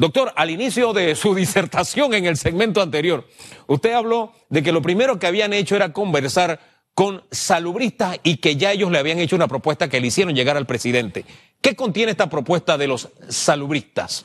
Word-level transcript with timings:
Doctor, 0.00 0.32
al 0.34 0.48
inicio 0.48 0.94
de 0.94 1.14
su 1.14 1.34
disertación 1.34 2.14
en 2.14 2.24
el 2.24 2.38
segmento 2.38 2.80
anterior, 2.80 3.26
usted 3.66 3.92
habló 3.92 4.32
de 4.48 4.62
que 4.62 4.72
lo 4.72 4.80
primero 4.80 5.18
que 5.18 5.26
habían 5.26 5.52
hecho 5.52 5.76
era 5.76 5.92
conversar 5.92 6.58
con 6.94 7.22
salubristas 7.30 8.18
y 8.22 8.38
que 8.38 8.56
ya 8.56 8.72
ellos 8.72 8.90
le 8.90 8.98
habían 8.98 9.18
hecho 9.18 9.36
una 9.36 9.46
propuesta 9.46 9.90
que 9.90 10.00
le 10.00 10.06
hicieron 10.06 10.34
llegar 10.34 10.56
al 10.56 10.66
presidente. 10.66 11.26
¿Qué 11.60 11.76
contiene 11.76 12.12
esta 12.12 12.30
propuesta 12.30 12.78
de 12.78 12.86
los 12.86 13.10
salubristas? 13.28 14.24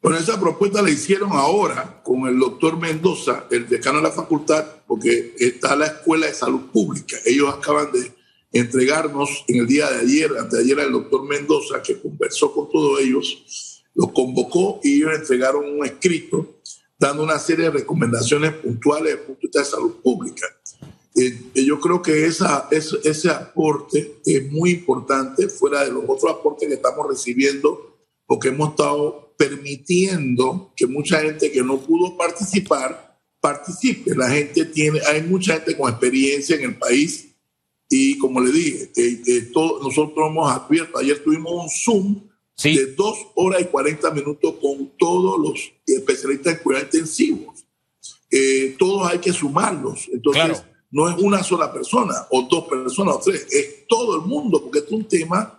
Bueno, 0.00 0.16
esa 0.16 0.38
propuesta 0.38 0.80
la 0.80 0.90
hicieron 0.90 1.32
ahora 1.32 2.00
con 2.04 2.28
el 2.28 2.38
doctor 2.38 2.78
Mendoza, 2.78 3.46
el 3.50 3.68
decano 3.68 3.96
de 3.96 4.04
la 4.04 4.12
facultad, 4.12 4.64
porque 4.86 5.34
está 5.40 5.74
la 5.74 5.86
Escuela 5.86 6.26
de 6.26 6.34
Salud 6.34 6.70
Pública. 6.72 7.16
Ellos 7.26 7.52
acaban 7.52 7.90
de 7.90 8.12
entregarnos 8.52 9.44
en 9.48 9.56
el 9.56 9.66
día 9.66 9.90
de 9.90 10.02
ayer, 10.02 10.30
anteayer, 10.38 10.78
el 10.78 10.92
doctor 10.92 11.24
Mendoza, 11.26 11.82
que 11.82 12.00
conversó 12.00 12.52
con 12.52 12.70
todos 12.70 13.00
ellos, 13.00 13.67
los 13.98 14.12
convocó 14.12 14.78
y 14.84 14.98
ellos 14.98 15.10
entregaron 15.16 15.64
un 15.68 15.84
escrito 15.84 16.60
dando 16.96 17.24
una 17.24 17.38
serie 17.38 17.64
de 17.64 17.72
recomendaciones 17.72 18.52
puntuales 18.54 19.12
desde 19.12 19.20
el 19.20 19.26
punto 19.26 19.40
de 19.40 19.46
vista 19.48 19.58
de 19.58 19.64
salud 19.64 19.94
pública. 20.02 20.46
Eh, 21.16 21.64
yo 21.64 21.80
creo 21.80 22.00
que 22.00 22.24
esa, 22.26 22.68
ese, 22.70 22.96
ese 23.02 23.28
aporte 23.28 24.20
es 24.24 24.52
muy 24.52 24.70
importante, 24.70 25.48
fuera 25.48 25.84
de 25.84 25.90
los 25.90 26.04
otros 26.06 26.30
aportes 26.30 26.68
que 26.68 26.74
estamos 26.74 27.08
recibiendo, 27.08 27.96
porque 28.24 28.48
hemos 28.48 28.70
estado 28.70 29.34
permitiendo 29.36 30.72
que 30.76 30.86
mucha 30.86 31.20
gente 31.20 31.50
que 31.50 31.62
no 31.62 31.80
pudo 31.80 32.16
participar 32.16 33.18
participe. 33.40 34.14
La 34.14 34.30
gente 34.30 34.64
tiene, 34.66 35.00
hay 35.08 35.22
mucha 35.22 35.54
gente 35.54 35.76
con 35.76 35.90
experiencia 35.90 36.54
en 36.54 36.62
el 36.62 36.78
país 36.78 37.34
y 37.90 38.16
como 38.18 38.40
le 38.40 38.52
dije, 38.52 38.92
eh, 38.96 39.22
eh, 39.26 39.40
todo, 39.52 39.82
nosotros 39.82 40.30
hemos 40.30 40.52
abierto, 40.52 40.98
ayer 40.98 41.18
tuvimos 41.24 41.64
un 41.64 41.68
Zoom 41.68 42.27
de 42.62 42.94
dos 42.94 43.18
horas 43.34 43.62
y 43.62 43.64
40 43.66 44.10
minutos 44.10 44.54
con 44.60 44.92
todos 44.98 45.38
los 45.38 45.72
especialistas 45.86 46.54
en 46.54 46.62
cuidados 46.62 46.88
intensivos. 46.92 47.64
Eh, 48.30 48.76
todos 48.78 49.10
hay 49.10 49.18
que 49.18 49.32
sumarlos. 49.32 50.08
Entonces, 50.12 50.62
no 50.90 51.08
es 51.08 51.16
una 51.18 51.42
sola 51.42 51.72
persona 51.72 52.14
o 52.30 52.42
dos 52.42 52.64
personas 52.64 53.16
o 53.16 53.20
tres, 53.20 53.46
es 53.50 53.86
todo 53.86 54.16
el 54.16 54.22
mundo, 54.22 54.62
porque 54.62 54.80
es 54.80 54.90
un 54.90 55.04
tema 55.04 55.54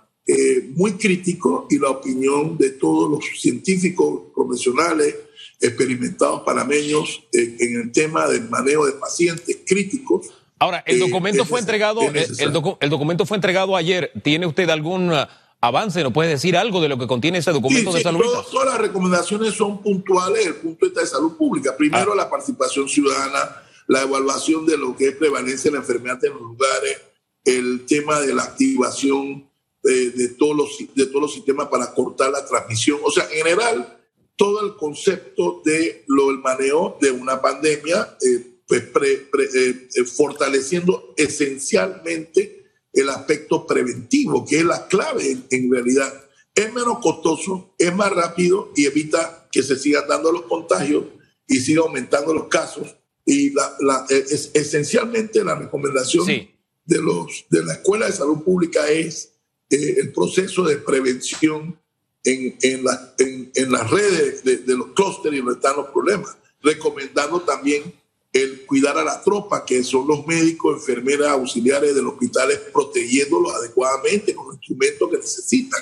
muy 0.75 0.91
crítico 0.93 1.65
y 1.71 1.79
la 1.79 1.89
opinión 1.89 2.55
de 2.55 2.69
todos 2.71 3.09
los 3.09 3.41
científicos 3.41 4.25
profesionales 4.35 5.15
experimentados 5.59 6.41
panameños 6.41 7.23
en 7.33 7.81
el 7.81 7.91
tema 7.91 8.27
del 8.27 8.47
manejo 8.47 8.85
de 8.85 8.91
pacientes 8.91 9.57
críticos 9.65 10.29
Ahora, 10.59 10.83
el 10.85 10.99
documento 10.99 11.45
fue 11.45 11.61
entregado, 11.61 12.01
el, 12.01 12.89
documento 12.89 13.25
fue 13.25 13.37
entregado 13.37 13.77
ayer. 13.77 14.11
¿Tiene 14.21 14.45
usted 14.45 14.69
algún 14.69 15.09
uh, 15.09 15.25
avance? 15.61 16.03
¿No 16.03 16.13
puede 16.13 16.29
decir 16.29 16.57
algo 16.57 16.81
de 16.81 16.89
lo 16.89 16.97
que 16.97 17.07
contiene 17.07 17.39
ese 17.39 17.51
documento 17.51 17.91
de 17.91 18.01
salud? 18.01 18.21
todas 18.51 18.67
las 18.67 18.77
recomendaciones 18.77 19.53
son 19.53 19.81
puntuales 19.81 20.37
desde 20.37 20.49
el 20.49 20.55
punto 20.55 20.85
de 20.85 20.89
vista 20.89 21.01
de 21.01 21.07
salud 21.07 21.37
pública. 21.37 21.75
Primero, 21.75 22.13
ah. 22.13 22.15
la 22.15 22.29
participación 22.29 22.87
ciudadana, 22.87 23.63
la 23.87 24.01
evaluación 24.01 24.65
de 24.65 24.77
lo 24.77 24.95
que 24.95 25.09
es 25.09 25.15
prevalencia 25.15 25.69
de 25.69 25.77
la 25.77 25.81
enfermedad 25.81 26.23
en 26.23 26.33
los 26.33 26.41
lugares, 26.41 27.01
el 27.43 27.85
tema 27.85 28.19
de 28.19 28.33
la 28.33 28.43
activación 28.43 29.49
eh, 29.83 30.11
de, 30.15 30.29
todos 30.29 30.55
los, 30.55 30.77
de 30.93 31.05
todos 31.05 31.21
los 31.21 31.33
sistemas 31.33 31.67
para 31.67 31.93
cortar 31.93 32.31
la 32.31 32.45
transmisión. 32.45 32.99
O 33.03 33.11
sea, 33.11 33.25
en 33.25 33.43
general, 33.43 33.97
todo 34.35 34.65
el 34.65 34.75
concepto 34.75 35.61
de 35.65 36.03
lo 36.07 36.27
del 36.27 36.39
manejo 36.39 36.97
de 37.01 37.11
una 37.11 37.41
pandemia. 37.41 38.17
Eh, 38.21 38.49
pues, 38.69 38.83
eh, 39.01 39.87
eh, 39.95 40.03
fortaleciendo 40.03 41.15
esencialmente 41.17 42.58
el 42.93 43.09
aspecto 43.09 43.65
preventivo, 43.65 44.45
que 44.45 44.57
es 44.57 44.65
la 44.65 44.87
clave 44.87 45.37
en, 45.49 45.71
realidad. 45.71 46.11
Es 46.55 46.73
menos 46.73 46.99
costoso, 46.99 47.73
es 47.77 47.93
más 47.95 48.11
rápido 48.11 48.71
y 48.75 48.85
evita 48.85 49.47
que 49.51 49.63
se 49.63 49.77
sigan 49.77 50.07
dando 50.07 50.31
los 50.31 50.43
contagios 50.43 51.05
y 51.47 51.59
siga 51.59 51.81
aumentando 51.81 52.33
los 52.33 52.47
casos. 52.47 52.95
Y 53.25 53.51
la, 53.51 54.05
eh, 54.09 54.25
es, 54.29 54.51
esencialmente 54.53 55.43
la 55.43 55.55
recomendación 55.55 56.25
de, 56.27 57.01
los, 57.01 57.45
de 57.49 57.63
la 57.63 57.73
Escuela 57.73 58.07
de 58.07 58.13
Salud 58.13 58.43
Pública 58.43 58.87
es 58.89 59.33
el 59.69 60.11
proceso 60.11 60.63
de 60.63 60.77
prevención 60.77 61.79
en, 62.23 62.57
en, 62.61 62.83
la, 62.83 63.13
en, 63.19 63.71
las 63.71 63.89
redes 63.89 64.43
de, 64.43 64.57
de 64.57 64.75
los 64.75 64.93
clústeres 64.93 65.37
y 65.39 65.41
donde 65.41 65.55
están 65.55 65.75
los 65.75 65.89
problemas, 65.89 66.35
recomendando 66.61 67.41
también 67.41 67.83
el 68.31 68.65
cuidar 68.65 68.97
a 68.97 69.03
la 69.03 69.21
tropa, 69.21 69.65
que 69.65 69.83
son 69.83 70.07
los 70.07 70.25
médicos, 70.27 70.77
enfermeras, 70.77 71.29
auxiliares 71.29 71.95
de 71.95 72.01
los 72.01 72.13
hospitales, 72.13 72.59
protegiéndolos 72.71 73.53
adecuadamente 73.55 74.35
con 74.35 74.47
los 74.47 74.55
instrumentos 74.55 75.09
que 75.09 75.17
necesitan. 75.17 75.81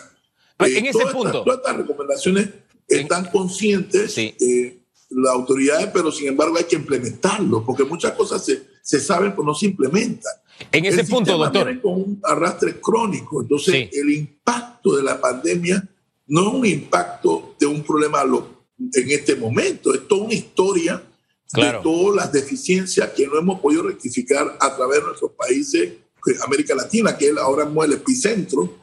En 0.60 0.86
eh, 0.86 0.90
ese 0.90 1.06
punto. 1.08 1.44
todas 1.44 1.60
estas 1.60 1.78
recomendaciones 1.78 2.50
están 2.88 3.26
conscientes 3.32 4.18
eh, 4.18 4.80
las 5.10 5.34
autoridades, 5.34 5.90
pero 5.94 6.12
sin 6.12 6.28
embargo 6.28 6.58
hay 6.58 6.64
que 6.64 6.78
implementarlo, 6.78 7.66
porque 7.66 7.84
muchas 7.84 8.14
cosas 8.14 8.44
se, 8.46 8.64
se 8.82 9.00
saben, 9.00 9.32
pero 9.32 9.44
no 9.44 9.54
se 9.54 9.68
implementan. 9.68 10.34
En 10.72 10.86
ese 10.86 11.04
punto, 11.04 11.38
doctor. 11.38 11.82
con 11.82 11.94
un 11.94 12.22
arrastre 12.24 12.80
crónico. 12.80 13.42
Entonces, 13.42 13.90
el 13.92 14.10
impacto 14.10 14.96
de 14.96 15.04
la 15.04 15.20
pandemia 15.20 15.88
no 16.28 16.48
es 16.48 16.54
un 16.54 16.66
impacto 16.66 17.56
de 17.60 17.66
un 17.66 17.84
problema 17.84 18.24
en 18.24 19.12
este 19.12 19.36
momento, 19.36 19.94
es 19.94 20.08
toda 20.08 20.26
una 20.26 20.34
historia 20.34 21.04
de 21.54 21.80
todas 21.82 22.16
las 22.16 22.32
deficiencias 22.32 23.10
que 23.12 23.28
no 23.28 23.38
hemos 23.38 23.60
podido 23.60 23.84
rectificar 23.84 24.58
a 24.60 24.76
través 24.76 25.00
de 25.00 25.06
nuestros 25.06 25.32
países, 25.32 25.94
América 26.46 26.76
Latina, 26.76 27.18
que 27.18 27.30
es 27.30 27.38
ahora 27.38 27.66
mismo 27.66 27.84
el 27.84 27.94
epicentro 27.94 28.78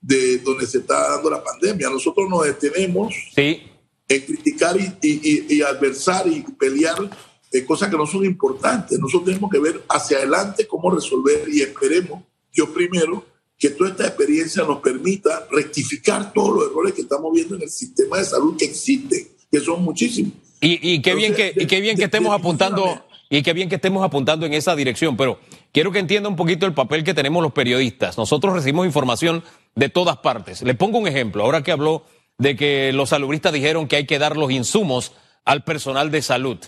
de 0.00 0.38
donde 0.38 0.66
se 0.66 0.78
está 0.78 1.10
dando 1.10 1.30
la 1.30 1.42
pandemia. 1.42 1.90
Nosotros 1.90 2.28
nos 2.30 2.44
detenemos 2.44 3.14
en 3.36 4.20
criticar 4.24 4.76
y, 5.02 5.62
adversar 5.62 6.26
y 6.26 6.40
pelear 6.58 7.10
eh, 7.52 7.64
cosas 7.64 7.90
que 7.90 7.96
no 7.96 8.06
son 8.06 8.24
importantes. 8.24 8.98
Nosotros 8.98 9.26
tenemos 9.26 9.50
que 9.50 9.58
ver 9.58 9.84
hacia 9.88 10.18
adelante 10.18 10.66
cómo 10.66 10.90
resolver 10.90 11.46
y 11.48 11.60
esperemos, 11.60 12.22
yo 12.52 12.72
primero, 12.72 13.24
que 13.58 13.70
toda 13.70 13.90
esta 13.90 14.06
experiencia 14.06 14.62
nos 14.62 14.80
permita 14.80 15.46
rectificar 15.50 16.32
todos 16.32 16.54
los 16.54 16.70
errores 16.70 16.94
que 16.94 17.02
estamos 17.02 17.32
viendo 17.32 17.56
en 17.56 17.62
el 17.62 17.70
sistema 17.70 18.18
de 18.18 18.24
salud 18.24 18.56
que 18.56 18.66
existen, 18.66 19.28
que 19.50 19.60
son 19.60 19.82
muchísimos. 19.82 20.32
Y, 20.60 21.00
qué 21.02 21.14
bien 21.14 21.34
que, 21.34 21.52
qué 21.52 21.80
bien 21.80 21.96
que 21.96 22.04
estemos 22.04 22.34
apuntando, 22.34 23.04
y 23.30 23.42
qué 23.42 23.52
bien 23.52 23.68
que 23.68 23.76
estemos 23.76 24.04
apuntando 24.04 24.46
en 24.46 24.54
esa 24.54 24.74
dirección, 24.74 25.16
pero 25.16 25.38
quiero 25.72 25.92
que 25.92 25.98
entienda 25.98 26.28
un 26.28 26.36
poquito 26.36 26.66
el 26.66 26.74
papel 26.74 27.04
que 27.04 27.14
tenemos 27.14 27.42
los 27.42 27.52
periodistas. 27.52 28.18
Nosotros 28.18 28.54
recibimos 28.54 28.86
información 28.86 29.44
de 29.74 29.88
todas 29.88 30.16
partes. 30.18 30.62
Le 30.62 30.74
pongo 30.74 30.98
un 30.98 31.06
ejemplo, 31.06 31.44
ahora 31.44 31.62
que 31.62 31.72
habló 31.72 32.04
de 32.38 32.56
que 32.56 32.92
los 32.92 33.10
salubristas 33.10 33.52
dijeron 33.52 33.86
que 33.86 33.96
hay 33.96 34.06
que 34.06 34.18
dar 34.18 34.36
los 34.36 34.50
insumos 34.50 35.12
al 35.44 35.62
personal 35.62 36.10
de 36.10 36.22
salud. 36.22 36.58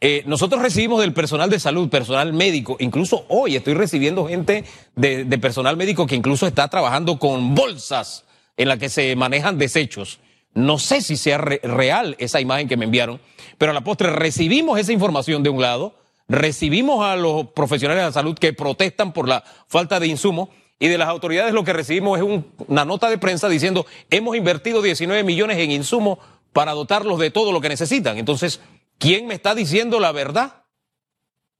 Eh, 0.00 0.22
nosotros 0.26 0.60
recibimos 0.60 1.00
del 1.00 1.14
personal 1.14 1.48
de 1.48 1.58
salud, 1.58 1.88
personal 1.88 2.32
médico, 2.32 2.76
incluso 2.80 3.24
hoy 3.28 3.56
estoy 3.56 3.74
recibiendo 3.74 4.26
gente 4.26 4.64
de, 4.94 5.24
de 5.24 5.38
personal 5.38 5.76
médico 5.76 6.06
que 6.06 6.16
incluso 6.16 6.46
está 6.46 6.68
trabajando 6.68 7.18
con 7.18 7.54
bolsas 7.54 8.24
en 8.58 8.68
las 8.68 8.78
que 8.78 8.90
se 8.90 9.16
manejan 9.16 9.58
desechos. 9.58 10.20
No 10.56 10.78
sé 10.78 11.02
si 11.02 11.18
sea 11.18 11.36
real 11.36 12.16
esa 12.18 12.40
imagen 12.40 12.66
que 12.66 12.78
me 12.78 12.86
enviaron, 12.86 13.20
pero 13.58 13.72
a 13.72 13.74
la 13.74 13.84
postre 13.84 14.08
recibimos 14.08 14.80
esa 14.80 14.90
información 14.90 15.42
de 15.42 15.50
un 15.50 15.60
lado, 15.60 15.94
recibimos 16.28 17.04
a 17.04 17.14
los 17.14 17.48
profesionales 17.48 18.00
de 18.02 18.06
la 18.06 18.12
salud 18.12 18.38
que 18.38 18.54
protestan 18.54 19.12
por 19.12 19.28
la 19.28 19.44
falta 19.68 20.00
de 20.00 20.06
insumos 20.06 20.48
y 20.78 20.88
de 20.88 20.96
las 20.96 21.08
autoridades 21.08 21.52
lo 21.52 21.62
que 21.62 21.74
recibimos 21.74 22.18
es 22.18 22.42
una 22.68 22.86
nota 22.86 23.10
de 23.10 23.18
prensa 23.18 23.50
diciendo 23.50 23.84
hemos 24.08 24.34
invertido 24.34 24.80
19 24.80 25.24
millones 25.24 25.58
en 25.58 25.72
insumos 25.72 26.20
para 26.54 26.72
dotarlos 26.72 27.18
de 27.18 27.30
todo 27.30 27.52
lo 27.52 27.60
que 27.60 27.68
necesitan. 27.68 28.16
Entonces, 28.16 28.60
¿quién 28.98 29.26
me 29.26 29.34
está 29.34 29.54
diciendo 29.54 30.00
la 30.00 30.12
verdad? 30.12 30.64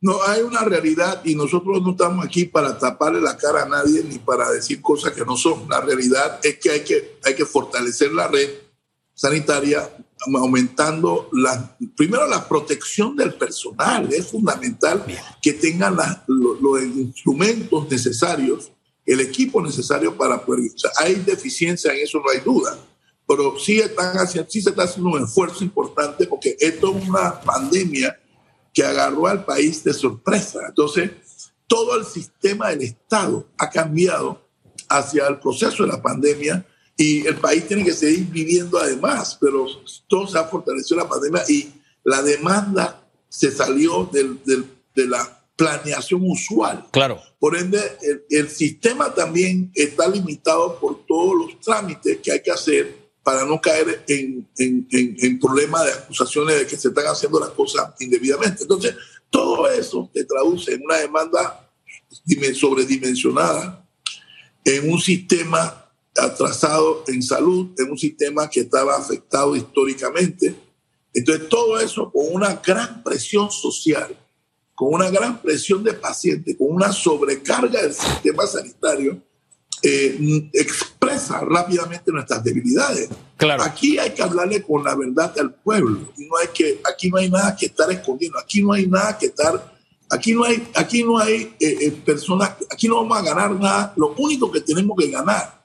No, 0.00 0.22
hay 0.26 0.40
una 0.40 0.64
realidad 0.64 1.20
y 1.22 1.34
nosotros 1.34 1.82
no 1.82 1.90
estamos 1.90 2.24
aquí 2.24 2.46
para 2.46 2.78
taparle 2.78 3.20
la 3.20 3.36
cara 3.36 3.64
a 3.64 3.68
nadie 3.68 4.02
ni 4.04 4.18
para 4.18 4.50
decir 4.50 4.80
cosas 4.80 5.12
que 5.12 5.26
no 5.26 5.36
son. 5.36 5.68
La 5.68 5.82
realidad 5.82 6.40
es 6.42 6.58
que 6.58 6.70
hay 6.70 6.80
que, 6.80 7.18
hay 7.22 7.34
que 7.34 7.44
fortalecer 7.44 8.10
la 8.12 8.28
red 8.28 8.65
sanitaria, 9.16 9.90
aumentando 10.34 11.30
la, 11.32 11.76
primero 11.96 12.28
la 12.28 12.46
protección 12.46 13.16
del 13.16 13.34
personal. 13.34 14.12
Es 14.12 14.26
fundamental 14.26 15.04
que 15.40 15.54
tengan 15.54 15.96
los, 16.26 16.82
instrumentos 16.82 17.90
necesarios, 17.90 18.70
el 19.06 19.20
equipo 19.20 19.62
necesario 19.62 20.16
para 20.16 20.44
poder. 20.44 20.70
hay 20.98 21.14
deficiencia 21.16 21.92
en 21.92 22.04
eso, 22.04 22.18
no 22.18 22.30
hay 22.32 22.40
duda. 22.40 22.78
Pero 23.26 23.58
sí, 23.58 23.78
están 23.78 24.16
haciendo, 24.18 24.50
sí 24.50 24.60
se 24.60 24.70
está 24.70 24.84
haciendo 24.84 25.10
un 25.10 25.24
esfuerzo 25.24 25.64
importante 25.64 26.26
porque 26.26 26.56
esto 26.60 26.96
es 26.96 27.08
una 27.08 27.40
pandemia 27.40 28.20
que 28.72 28.84
agarró 28.84 29.26
al 29.26 29.44
país 29.44 29.82
de 29.82 29.94
sorpresa. 29.94 30.60
Entonces, 30.68 31.10
todo 31.66 31.98
el 31.98 32.04
sistema 32.04 32.68
del 32.68 32.82
Estado 32.82 33.48
ha 33.58 33.70
cambiado 33.70 34.42
hacia 34.88 35.26
el 35.26 35.40
proceso 35.40 35.84
de 35.84 35.88
la 35.88 36.02
pandemia 36.02 36.64
y 36.96 37.26
el 37.26 37.36
país 37.36 37.66
tiene 37.66 37.84
que 37.84 37.92
seguir 37.92 38.26
viviendo 38.26 38.78
además, 38.78 39.36
pero 39.40 39.66
todo 40.08 40.26
se 40.26 40.38
ha 40.38 40.44
fortalecido 40.44 40.96
la 40.96 41.08
pandemia 41.08 41.42
y 41.48 41.70
la 42.04 42.22
demanda 42.22 43.06
se 43.28 43.50
salió 43.50 44.08
del, 44.10 44.40
de 44.44 45.06
la 45.06 45.36
planeación 45.56 46.22
usual. 46.24 46.86
Claro. 46.92 47.20
Por 47.38 47.56
ende, 47.56 47.80
el, 48.02 48.24
el, 48.30 48.48
sistema 48.48 49.12
también 49.12 49.70
está 49.74 50.08
limitado 50.08 50.78
por 50.78 51.04
todos 51.06 51.34
los 51.34 51.60
trámites 51.60 52.18
que 52.22 52.32
hay 52.32 52.42
que 52.42 52.50
hacer 52.50 53.06
para 53.22 53.44
no 53.44 53.60
caer 53.60 54.04
en, 54.06 54.48
en, 54.56 54.86
en, 54.90 55.40
problemas 55.40 55.84
de 55.84 55.92
acusaciones 55.92 56.58
de 56.58 56.66
que 56.66 56.76
se 56.76 56.88
están 56.88 57.06
haciendo 57.06 57.40
las 57.40 57.50
cosas 57.50 57.92
indebidamente. 57.98 58.62
Entonces, 58.62 58.94
todo 59.30 59.68
eso 59.68 60.08
se 60.14 60.24
traduce 60.24 60.74
en 60.74 60.84
una 60.84 60.98
demanda 60.98 61.68
sobredimensionada, 62.54 63.84
en 64.64 64.90
un 64.92 65.00
sistema 65.00 65.85
atrasado 66.18 67.04
en 67.08 67.22
salud, 67.22 67.70
en 67.78 67.90
un 67.90 67.98
sistema 67.98 68.48
que 68.48 68.60
estaba 68.60 68.96
afectado 68.96 69.54
históricamente. 69.56 70.54
Entonces, 71.12 71.48
todo 71.48 71.78
eso 71.80 72.10
con 72.12 72.26
una 72.32 72.60
gran 72.64 73.02
presión 73.02 73.50
social, 73.50 74.16
con 74.74 74.94
una 74.94 75.10
gran 75.10 75.40
presión 75.40 75.82
de 75.82 75.94
pacientes, 75.94 76.56
con 76.56 76.68
una 76.70 76.92
sobrecarga 76.92 77.82
del 77.82 77.94
sistema 77.94 78.46
sanitario, 78.46 79.22
eh, 79.82 80.50
expresa 80.52 81.40
rápidamente 81.40 82.10
nuestras 82.12 82.42
debilidades. 82.42 83.08
Claro. 83.36 83.62
Aquí 83.62 83.98
hay 83.98 84.10
que 84.10 84.22
hablarle 84.22 84.62
con 84.62 84.84
la 84.84 84.94
verdad 84.94 85.32
al 85.38 85.54
pueblo. 85.54 86.12
Y 86.16 86.26
no 86.26 86.36
hay 86.38 86.48
que, 86.52 86.80
aquí 86.84 87.10
no 87.10 87.18
hay 87.18 87.30
nada 87.30 87.54
que 87.56 87.66
estar 87.66 87.90
escondiendo. 87.90 88.38
Aquí 88.38 88.62
no 88.62 88.72
hay 88.72 88.86
nada 88.86 89.16
que 89.16 89.26
estar. 89.26 89.74
Aquí 90.10 90.34
no 90.34 90.44
hay, 90.44 90.66
aquí 90.74 91.02
no 91.02 91.18
hay 91.18 91.54
eh, 91.60 91.76
eh, 91.80 91.90
personas. 92.04 92.52
Aquí 92.70 92.88
no 92.88 92.96
vamos 92.96 93.18
a 93.18 93.22
ganar 93.22 93.50
nada. 93.52 93.92
Lo 93.96 94.14
único 94.18 94.50
que 94.50 94.60
tenemos 94.60 94.96
que 94.98 95.08
ganar 95.08 95.55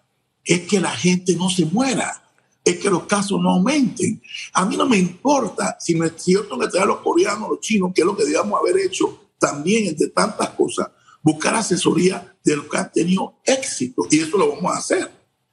es 0.45 0.61
que 0.61 0.79
la 0.79 0.91
gente 0.91 1.35
no 1.35 1.49
se 1.49 1.65
muera. 1.65 2.17
Es 2.63 2.77
que 2.77 2.89
los 2.89 3.03
casos 3.03 3.41
no 3.41 3.51
aumenten. 3.51 4.21
A 4.53 4.65
mí 4.65 4.77
no 4.77 4.88
me 4.88 4.97
importa 4.97 5.77
si, 5.79 5.95
me, 5.95 6.11
si 6.15 6.33
yo 6.33 6.43
tengo 6.43 6.59
que 6.59 6.67
traer 6.67 6.83
a 6.83 6.88
los 6.88 6.99
coreanos, 6.99 7.49
los 7.49 7.59
chinos, 7.59 7.91
que 7.93 8.01
es 8.01 8.05
lo 8.05 8.15
que 8.15 8.23
debíamos 8.23 8.59
haber 8.59 8.77
hecho 8.77 9.29
también 9.39 9.88
entre 9.88 10.07
tantas 10.07 10.49
cosas 10.51 10.89
buscar 11.23 11.55
asesoría 11.55 12.35
de 12.43 12.55
los 12.55 12.65
que 12.65 12.77
han 12.77 12.91
tenido 12.91 13.35
éxito. 13.45 14.07
Y 14.09 14.19
eso 14.19 14.38
lo 14.38 14.55
vamos 14.55 14.73
a 14.73 14.77
hacer. 14.77 15.11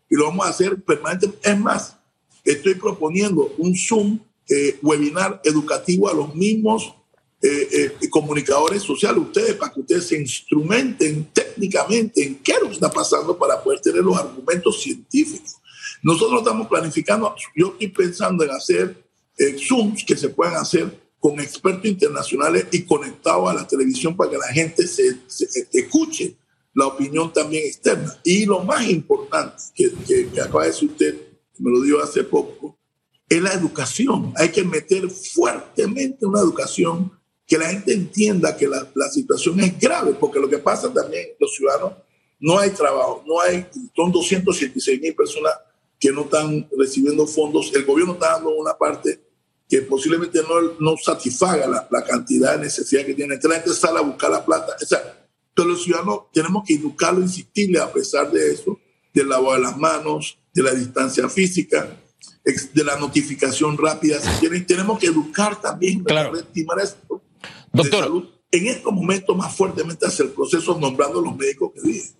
Y 0.09 0.17
lo 0.17 0.27
vamos 0.27 0.47
a 0.47 0.51
hacer 0.51 0.83
permanentemente. 0.83 1.51
Es 1.51 1.59
más, 1.59 1.97
estoy 2.45 2.75
proponiendo 2.75 3.53
un 3.59 3.77
Zoom 3.77 4.21
eh, 4.49 4.79
webinar 4.83 5.41
educativo 5.45 6.09
a 6.09 6.15
los 6.15 6.35
mismos 6.35 6.95
eh, 7.41 7.95
eh, 8.01 8.09
comunicadores 8.11 8.83
sociales, 8.83 9.23
ustedes, 9.23 9.55
para 9.55 9.73
que 9.73 9.81
ustedes 9.81 10.09
se 10.09 10.21
instrumenten 10.21 11.29
técnicamente 11.33 12.25
en 12.25 12.37
qué 12.37 12.53
es 12.53 12.61
lo 12.61 12.69
que 12.69 12.75
está 12.75 12.91
pasando 12.91 13.39
para 13.39 13.63
poder 13.63 13.81
tener 13.81 14.03
los 14.03 14.19
argumentos 14.19 14.83
científicos. 14.83 15.57
Nosotros 16.03 16.41
estamos 16.41 16.69
planificando, 16.69 17.35
yo 17.57 17.69
estoy 17.69 17.89
pensando 17.89 18.45
en 18.45 18.51
hacer 18.51 19.05
Zooms 19.57 20.05
que 20.05 20.17
se 20.17 20.31
puedan 20.31 20.57
hacer 20.57 21.09
con 21.21 21.41
expertos 21.41 21.87
internacionales 21.87 22.67
y 22.71 22.83
conectados 22.83 23.51
a 23.51 23.55
la 23.55 23.67
televisión 23.67 24.17
para 24.17 24.31
que 24.31 24.39
la 24.39 24.49
gente 24.49 24.87
se, 24.87 25.19
escuche 25.73 26.37
la 26.75 26.87
opinión 26.87 27.33
también 27.33 27.67
externa. 27.67 28.17
Y 28.25 28.47
lo 28.47 28.63
más 28.63 28.89
importante 28.89 29.63
que, 29.75 29.93
que, 30.07 30.41
acaba 30.41 30.63
de 30.63 30.71
decir 30.71 30.91
usted, 30.91 31.17
me 31.59 31.71
lo 31.71 31.83
dio 31.83 32.03
hace 32.03 32.23
poco, 32.23 32.79
es 33.29 33.43
la 33.43 33.53
educación. 33.53 34.33
Hay 34.37 34.51
que 34.51 34.65
meter 34.65 35.11
fuertemente 35.11 36.25
una 36.25 36.41
educación 36.41 37.18
que 37.49 37.59
la 37.59 37.71
gente 37.71 37.95
entienda 37.95 38.57
que 38.57 38.69
la, 38.69 38.87
la, 38.95 39.09
situación 39.09 39.59
es 39.61 39.81
grave, 39.81 40.15
porque 40.21 40.39
lo 40.39 40.49
que 40.49 40.59
pasa 40.59 40.93
también, 40.93 41.29
los 41.41 41.55
ciudadanos, 41.55 41.95
no 42.39 42.59
hay 42.59 42.71
trabajo, 42.71 43.25
no 43.27 43.41
hay, 43.41 43.67
son 43.97 44.13
276 44.13 45.01
mil 45.01 45.15
personas 45.15 45.55
que 45.99 46.13
no 46.13 46.23
están 46.23 46.69
recibiendo 46.79 47.27
fondos, 47.27 47.73
el 47.75 47.85
gobierno 47.85 48.13
está 48.13 48.35
dando 48.35 48.51
una 48.51 48.77
parte 48.77 49.21
que 49.69 49.83
posiblemente 49.83 50.41
no, 50.43 50.75
no 50.79 50.97
satisfaga 50.97 51.67
la, 51.67 51.89
la, 51.91 52.05
cantidad 52.05 52.57
de 52.57 52.65
necesidad 52.65 53.05
que 53.05 53.15
tiene. 53.15 53.35
Entonces 53.35 53.59
la 53.59 53.65
gente 53.65 53.79
sale 53.79 53.99
a 53.99 54.03
buscar 54.03 54.31
la 54.31 54.45
plata. 54.45 54.77
O 54.81 54.87
sea, 54.87 55.19
los 55.65 55.83
ciudadanos 55.83 56.31
tenemos 56.33 56.65
que 56.67 56.75
educarlo, 56.75 57.21
insistirle 57.21 57.81
a 57.81 57.93
pesar 57.93 58.31
de 58.31 58.53
eso, 58.53 58.79
del 59.13 59.29
lavado 59.29 59.55
de 59.55 59.61
las 59.61 59.77
manos, 59.77 60.39
de 60.55 60.63
la 60.63 60.73
distancia 60.73 61.29
física, 61.29 62.01
de 62.45 62.85
la 62.85 62.97
notificación 62.99 63.77
rápida. 63.77 64.21
Si 64.21 64.49
tenemos 64.65 64.99
que 64.99 65.07
educar 65.07 65.61
también 65.61 66.03
claro. 66.03 66.37
estimar 66.37 66.79
esto. 66.81 67.23
Doctor. 67.73 68.05
salud. 68.05 68.25
En 68.51 68.67
estos 68.67 68.93
momentos 68.93 69.37
más 69.37 69.55
fuertemente 69.55 70.07
hacia 70.07 70.25
el 70.25 70.31
proceso 70.31 70.79
nombrando 70.79 71.21
los 71.21 71.37
médicos 71.37 71.73
que 71.75 71.81
dije. 71.83 72.11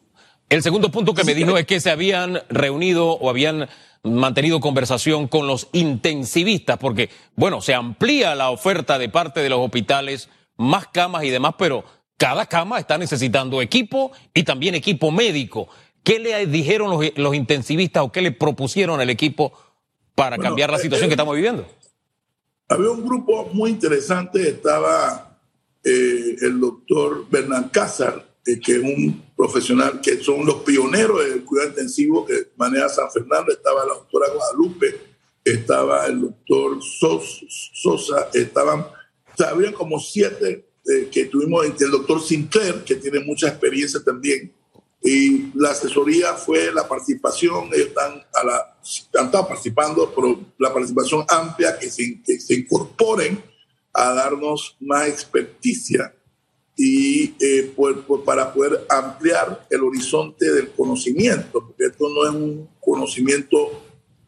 El 0.51 0.63
segundo 0.63 0.91
punto 0.91 1.15
que 1.15 1.25
me 1.25 1.35
dijo 1.35 1.57
es 1.59 1.67
que 1.67 1.81
se 1.81 1.91
habían 1.91 2.41
reunido 2.49 3.13
o 3.13 3.29
habían 3.29 3.69
mantenido 4.03 4.61
conversación 4.61 5.29
con 5.29 5.47
los 5.47 5.69
intensivistas, 5.73 6.79
porque, 6.79 7.11
bueno, 7.37 7.61
se 7.61 7.75
amplía 7.75 8.35
la 8.35 8.51
oferta 8.51 8.99
de 8.99 9.09
parte 9.09 9.41
de 9.41 9.51
los 9.51 9.59
hospitales, 9.59 10.29
más 10.57 10.87
camas 10.87 11.25
y 11.25 11.31
demás, 11.31 11.55
pero 11.59 11.85
cada 12.17 12.47
cama 12.47 12.79
está 12.79 12.99
necesitando 12.99 13.61
equipo 13.61 14.13
y 14.35 14.43
también 14.43 14.75
equipo 14.75 15.11
médico. 15.11 15.69
¿Qué 16.03 16.19
le 16.19 16.47
dijeron 16.47 16.99
los, 17.15 17.35
intensivistas 17.35 18.03
o 18.03 18.13
qué 18.13 18.23
le 18.23 18.33
propusieron 18.33 19.01
al 19.01 19.11
equipo 19.11 19.53
para 20.15 20.39
cambiar 20.39 20.71
la 20.71 20.79
eh, 20.79 20.81
situación 20.81 21.09
que 21.09 21.13
eh, 21.13 21.17
estamos 21.17 21.35
viviendo? 21.35 21.67
Había 22.69 22.91
un 22.91 23.05
grupo 23.05 23.49
muy 23.53 23.71
interesante, 23.71 24.49
estaba 24.49 25.28
eh, 25.85 26.37
el 26.41 26.61
doctor 26.61 27.27
Bernal 27.31 27.71
Cázar, 27.71 28.29
que 28.45 28.73
es 28.73 28.79
un 28.79 29.23
profesional, 29.37 30.01
que 30.01 30.23
son 30.23 30.47
los 30.47 30.57
pioneros 30.63 31.25
del 31.25 31.45
cuidado 31.45 31.71
intensivo 31.71 32.25
que 32.25 32.49
maneja 32.57 32.89
San 32.89 33.11
Fernando, 33.11 33.53
estaba 33.53 33.85
la 33.85 33.95
doctora 33.95 34.31
Guadalupe, 34.33 35.01
estaba 35.45 36.07
el 36.07 36.23
doctor 36.23 36.79
Sosa, 36.83 38.29
estaban, 38.33 38.87
había 39.47 39.73
como 39.73 40.01
siete 40.01 40.67
eh, 40.89 41.09
que 41.11 41.27
tuvimos, 41.27 41.67
el 41.67 41.91
doctor 41.91 42.23
Sinclair, 42.23 42.83
que 42.85 42.97
tiene 42.97 43.21
mucha 43.21 43.49
experiencia 43.49 44.01
también, 44.03 44.53
y 45.03 45.53
la 45.55 45.71
asesoría 45.71 46.35
fue 46.35 46.73
la 46.73 46.89
participación, 46.89 47.69
ellos 47.73 47.89
están, 47.89 48.21
a 48.35 48.45
la, 48.45 48.79
han 49.19 49.27
estado 49.27 49.47
participando, 49.47 50.13
pero 50.15 50.41
la 50.59 50.73
participación 50.73 51.25
amplia, 51.29 51.79
que 51.79 51.89
se, 51.91 52.21
que 52.25 52.41
se 52.41 52.55
incorporen 52.55 53.41
a 53.99 54.15
darnos 54.15 54.77
más 54.79 55.09
experticia 55.09 56.15
y 56.77 57.35
eh, 57.41 57.75
para 58.25 58.55
poder 58.55 58.87
ampliar 58.89 59.67
el 59.69 59.83
horizonte 59.83 60.53
del 60.53 60.71
conocimiento, 60.71 61.67
porque 61.67 61.87
esto 61.87 62.09
no 62.09 62.29
es 62.29 62.31
un 62.31 62.69
conocimiento 62.81 63.83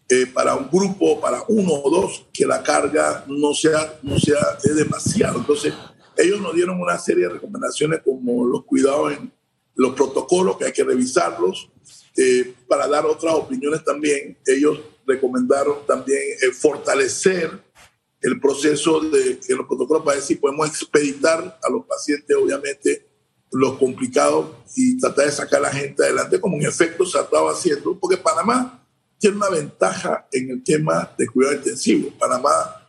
eh, 0.09 0.27
para 0.27 0.57
un 0.57 0.69
grupo, 0.69 1.21
para 1.21 1.45
uno 1.47 1.73
o 1.73 1.89
dos, 1.89 2.27
que 2.33 2.45
la 2.45 2.65
carga 2.65 3.25
no 3.29 3.55
sea, 3.55 4.01
no 4.03 4.19
sea 4.19 4.59
es 4.65 4.75
demasiado. 4.75 5.39
Entonces, 5.39 5.73
ellos 6.17 6.41
nos 6.41 6.53
dieron 6.53 6.81
una 6.81 6.99
serie 6.99 7.29
de 7.29 7.35
recomendaciones 7.35 8.01
como 8.05 8.45
los 8.45 8.65
cuidados 8.65 9.13
en 9.13 9.33
los 9.77 9.95
protocolos, 9.95 10.57
que 10.57 10.65
hay 10.65 10.73
que 10.73 10.83
revisarlos, 10.83 11.71
eh, 12.17 12.55
para 12.67 12.89
dar 12.89 13.07
otras 13.07 13.35
opiniones 13.35 13.85
también. 13.85 14.37
Ellos 14.45 14.81
recomendaron 15.07 15.87
también 15.87 16.21
fortalecer 16.59 17.70
el 18.21 18.41
proceso 18.41 19.01
de 19.01 19.39
que 19.39 19.55
los 19.55 19.67
protocolos 19.67 20.05
para 20.05 20.17
decir 20.17 20.41
podemos 20.41 20.69
expeditar 20.69 21.59
a 21.63 21.71
los 21.71 21.87
pacientes, 21.87 22.37
obviamente, 22.37 23.07
los 23.53 23.79
complicados 23.79 24.51
y 24.77 24.99
tratar 24.99 25.27
de 25.27 25.33
sacar 25.33 25.59
a 25.61 25.63
la 25.63 25.71
gente 25.71 26.05
adelante, 26.05 26.41
como 26.41 26.57
en 26.57 26.67
efecto 26.67 27.05
se 27.05 27.19
ha 27.19 27.23
estado 27.23 27.49
haciendo, 27.49 27.99
porque 27.99 28.17
Panamá 28.17 28.87
tiene 29.19 29.37
una 29.37 29.51
ventaja 29.51 30.27
en 30.33 30.51
el 30.51 30.63
tema 30.63 31.11
de 31.17 31.27
cuidado 31.27 31.57
intensivo. 31.57 32.11
Panamá 32.19 32.81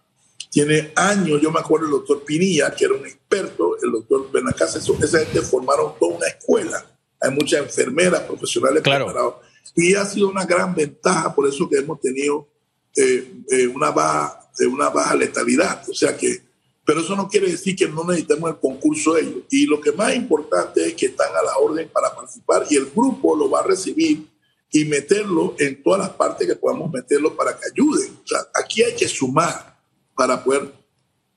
tiene 0.50 0.92
años, 0.96 1.42
yo 1.42 1.52
me 1.52 1.60
acuerdo 1.60 1.86
del 1.86 1.96
doctor 1.96 2.24
Pinilla, 2.24 2.72
que 2.72 2.86
era 2.86 2.94
un 2.94 3.06
experto, 3.06 3.78
el 3.82 3.92
doctor 3.92 4.32
Benacasa, 4.32 4.80
esa 4.80 5.20
gente 5.20 5.42
formaron 5.42 5.94
toda 6.00 6.18
una 6.18 6.28
escuela. 6.28 6.86
Hay 7.20 7.32
muchas 7.32 7.62
enfermeras 7.62 8.22
profesionales 8.22 8.82
claro. 8.82 9.06
preparadas. 9.06 9.36
Y 9.76 9.94
ha 9.96 10.06
sido 10.06 10.30
una 10.30 10.46
gran 10.46 10.76
ventaja, 10.76 11.34
por 11.34 11.48
eso 11.48 11.70
que 11.70 11.78
hemos 11.78 12.00
tenido 12.02 12.48
eh, 12.96 13.34
eh, 13.50 13.68
una 13.68 13.92
baja 13.92 14.41
de 14.62 14.68
una 14.68 14.90
baja 14.90 15.16
letalidad. 15.16 15.84
O 15.90 15.94
sea 15.94 16.16
que, 16.16 16.44
pero 16.86 17.02
eso 17.02 17.16
no 17.16 17.28
quiere 17.28 17.50
decir 17.50 17.76
que 17.76 17.88
no 17.88 18.04
necesitemos 18.04 18.52
el 18.52 18.60
concurso 18.60 19.14
de 19.14 19.22
ellos. 19.22 19.44
Y 19.50 19.66
lo 19.66 19.82
que 19.82 19.92
más 19.92 20.16
importante 20.16 20.86
es 20.86 20.94
que 20.94 21.08
están 21.08 21.36
a 21.36 21.42
la 21.42 21.58
orden 21.58 21.90
para 21.90 22.14
participar 22.14 22.68
y 22.70 22.76
el 22.76 22.92
grupo 22.92 23.36
lo 23.36 23.50
va 23.50 23.62
a 23.62 23.64
recibir 23.64 24.28
y 24.72 24.86
meterlo 24.86 25.56
en 25.58 25.82
todas 25.82 26.02
las 26.02 26.10
partes 26.12 26.48
que 26.48 26.56
podamos 26.56 26.92
meterlo 26.92 27.36
para 27.36 27.58
que 27.58 27.64
ayuden. 27.72 28.20
O 28.24 28.28
sea, 28.28 28.40
aquí 28.54 28.84
hay 28.84 28.96
que 28.96 29.08
sumar 29.08 29.76
para 30.16 30.44
poder 30.44 30.72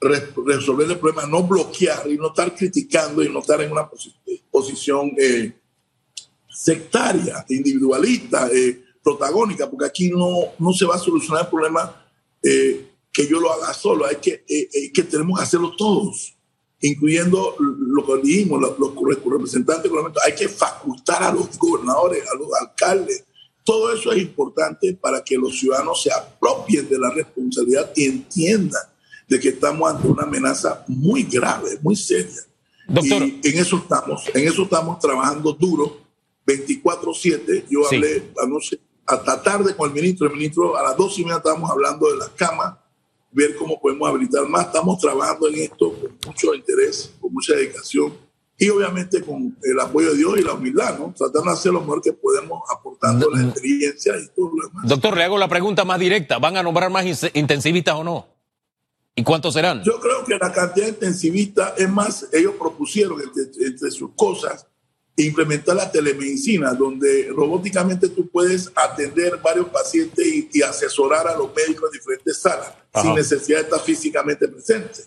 resolver 0.01 0.91
el 0.91 0.99
problema, 0.99 1.27
no 1.27 1.45
bloquear 1.45 2.07
y 2.11 2.19
no 2.19 2.29
estar 2.29 2.55
criticando 2.55 3.23
y 3.23 3.31
no 3.31 3.39
estar 3.41 3.59
en 3.63 3.73
una 3.73 3.89
posición 4.51 5.13
eh, 5.17 5.51
sectaria, 6.51 7.43
individualista, 7.49 8.51
eh, 8.53 8.85
protagónica, 9.03 9.71
porque 9.71 9.87
aquí 9.87 10.11
no, 10.11 10.53
no 10.59 10.73
se 10.75 10.85
va 10.85 10.97
a 10.97 10.99
solucionar 10.99 11.45
el 11.45 11.51
problema 11.51 12.05
eh, 12.43 12.94
que 13.15 13.29
yo 13.29 13.39
lo 13.39 13.53
haga 13.53 13.73
solo, 13.73 14.07
hay 14.07 14.17
que, 14.17 14.45
eh, 14.49 14.69
eh, 14.73 14.93
que 14.93 15.05
tenemos 15.05 15.39
que 15.39 15.45
hacerlo 15.45 15.77
todos, 15.77 16.37
incluyendo 16.81 17.55
lo 17.59 18.05
que 18.05 18.23
dijimos, 18.23 18.61
los, 18.61 18.77
los 18.77 18.93
representantes 19.25 19.91
hay 20.27 20.35
que 20.35 20.49
facultar 20.49 21.23
a 21.23 21.33
los 21.33 21.57
gobernadores, 21.57 22.25
a 22.29 22.37
los 22.37 22.49
alcaldes. 22.61 23.25
Todo 23.63 23.95
eso 23.95 24.13
es 24.13 24.21
importante 24.21 24.93
para 24.95 25.23
que 25.23 25.37
los 25.37 25.59
ciudadanos 25.59 26.03
se 26.03 26.13
apropien 26.13 26.89
de 26.89 26.99
la 26.99 27.11
responsabilidad 27.11 27.93
y 27.95 28.07
entiendan 28.07 28.83
de 29.29 29.41
que 29.41 29.51
estamos 29.51 29.91
ante 29.91 30.09
una 30.09 30.25
amenaza 30.25 30.85
muy 30.89 31.23
grave, 31.23 31.79
muy 31.81 31.97
seria. 31.97 32.43
Doctor. 32.87 33.23
Y 33.23 33.41
en 33.43 33.59
eso 33.59 33.77
estamos, 33.77 34.25
en 34.35 34.47
eso 34.47 34.65
estamos 34.65 34.99
trabajando 34.99 35.53
duro, 35.53 35.99
24/7. 36.45 37.65
Yo 37.71 37.87
hablé 37.87 38.33
anoche 38.43 38.79
hasta 39.07 39.43
tarde 39.43 39.75
con 39.75 39.89
el 39.89 39.95
ministro. 39.95 40.27
El 40.27 40.35
ministro 40.35 40.77
a 40.77 40.83
las 40.83 40.97
dos 40.97 41.19
y 41.19 41.23
media 41.23 41.39
estábamos 41.39 41.71
hablando 41.71 42.11
de 42.11 42.19
las 42.19 42.31
camas, 42.31 42.75
ver 43.35 43.57
cómo 43.57 43.79
podemos 43.81 44.09
habilitar 44.09 44.49
más. 44.49 44.67
Estamos 44.67 44.99
trabajando 44.99 45.49
en 45.49 45.57
esto 45.57 45.93
con 45.93 46.19
mucho 46.27 46.55
interés, 46.55 47.13
con 47.21 47.33
mucha 47.33 47.55
dedicación 47.55 48.15
y 48.57 48.69
obviamente 48.69 49.21
con 49.23 49.57
el 49.63 49.81
apoyo 49.81 50.13
de 50.13 50.17
Dios 50.17 50.39
y 50.39 50.43
la 50.43 50.55
humildad, 50.55 50.99
¿no? 50.99 51.13
Tratando 51.17 51.51
de 51.51 51.51
hacer 51.51 51.73
lo 51.73 51.81
mejor 51.81 52.01
que 52.01 52.13
podemos 52.13 52.63
aportando 52.73 53.29
la 53.31 53.43
experiencia 53.43 54.15
y 54.17 54.29
todo 54.29 54.53
lo 54.55 54.69
demás. 54.69 54.89
Doctor, 54.89 55.17
le 55.17 55.25
hago 55.25 55.37
la 55.37 55.49
pregunta 55.49 55.85
más 55.85 55.99
directa. 55.99 56.39
¿Van 56.39 56.57
a 56.57 56.63
nombrar 56.63 56.91
más 56.91 57.05
intensivistas 57.35 57.97
o 57.97 58.05
no? 58.05 58.29
¿Y 59.17 59.23
cuántos 59.23 59.55
serán? 59.55 59.83
Yo 59.83 60.01
creo 60.01 60.25
que 60.25 60.37
la 60.39 60.53
cantidad 60.53 60.87
de 60.87 60.93
intensivistas, 60.93 61.75
es 61.79 61.89
más, 61.89 62.29
ellos 62.33 62.55
propusieron 62.59 63.21
entre, 63.21 63.91
sus 63.91 64.11
cosas 64.17 64.67
implementar 65.17 65.77
la 65.77 65.91
telemedicina, 65.91 66.75
donde 66.75 67.29
robóticamente 67.31 68.09
tú 68.09 68.29
puedes 68.29 68.71
atender 68.75 69.39
varios 69.43 69.69
pacientes 69.69 70.27
y, 70.53 70.63
asesorar 70.63 71.29
a 71.29 71.37
los 71.37 71.55
médicos 71.55 71.91
en 71.93 72.01
diferentes 72.01 72.39
salas, 72.39 72.73
sin 73.01 73.15
necesidad 73.15 73.59
de 73.59 73.65
estar 73.65 73.81
físicamente 73.81 74.49
presente. 74.49 75.03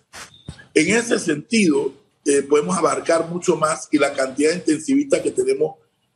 En 0.74 0.96
ese 0.96 1.20
sentido, 1.20 1.94
eh, 2.24 2.42
podemos 2.44 2.78
abarcar 2.78 3.28
mucho 3.30 3.56
más 3.56 3.88
y 3.92 3.98
la 3.98 4.14
cantidad 4.14 4.52
de 4.52 4.58
intensivistas 4.58 5.22
que 5.22 5.32
tenemos, 5.32 5.76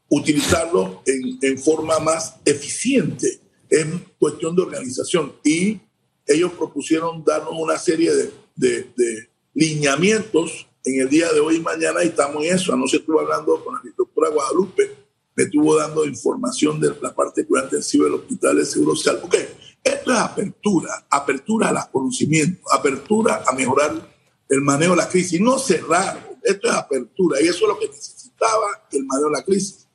utilizarlo 0.09 1.01
en, 1.05 1.39
en 1.41 1.57
forma 1.57 1.99
más 1.99 2.35
eficiente. 2.45 3.39
Es 3.69 3.85
cuestión 4.19 4.55
de 4.55 4.61
organización. 4.61 5.33
Y 5.43 5.79
ellos 6.27 6.51
propusieron 6.53 7.23
darnos 7.23 7.53
una 7.53 7.77
serie 7.77 8.11
de, 8.13 8.31
de, 8.95 9.29
lineamientos 9.53 10.67
en 10.83 11.01
el 11.01 11.09
día 11.09 11.31
de 11.31 11.39
hoy 11.39 11.57
y 11.57 11.59
mañana 11.59 12.03
y 12.03 12.07
estamos 12.07 12.43
en 12.43 12.55
eso. 12.55 12.73
Anoche 12.73 12.97
estuve 12.97 13.21
hablando 13.21 13.63
con 13.63 13.75
la 13.75 13.81
doctora 13.95 14.29
Guadalupe, 14.29 14.91
me 15.35 15.43
estuvo 15.43 15.75
dando 15.75 16.05
información 16.05 16.79
de 16.79 16.93
la 17.01 17.13
parte 17.13 17.45
cuidado 17.45 17.67
intensiva 17.67 18.05
del 18.05 18.15
hospital 18.15 18.57
de 18.57 18.65
Seguro 18.65 18.95
Social. 18.95 19.19
Ok, 19.23 19.35
esto 19.83 20.11
es 20.11 20.17
apertura, 20.17 21.05
apertura 21.09 21.69
al 21.69 21.91
conocimiento, 21.91 22.61
apertura 22.71 23.43
a 23.47 23.53
mejorar 23.53 23.93
el 24.49 24.61
manejo 24.61 24.91
de 24.91 24.97
la 24.97 25.09
crisis, 25.09 25.39
no 25.39 25.57
cerrar, 25.57 26.37
esto 26.43 26.67
es 26.67 26.73
apertura 26.73 27.41
y 27.41 27.47
eso 27.47 27.65
es 27.65 27.67
lo 27.69 27.79
que 27.79 27.87
necesitaba 27.87 28.87
el 28.91 29.05
manejo 29.05 29.29
de 29.29 29.37
la 29.37 29.43
crisis. 29.43 29.87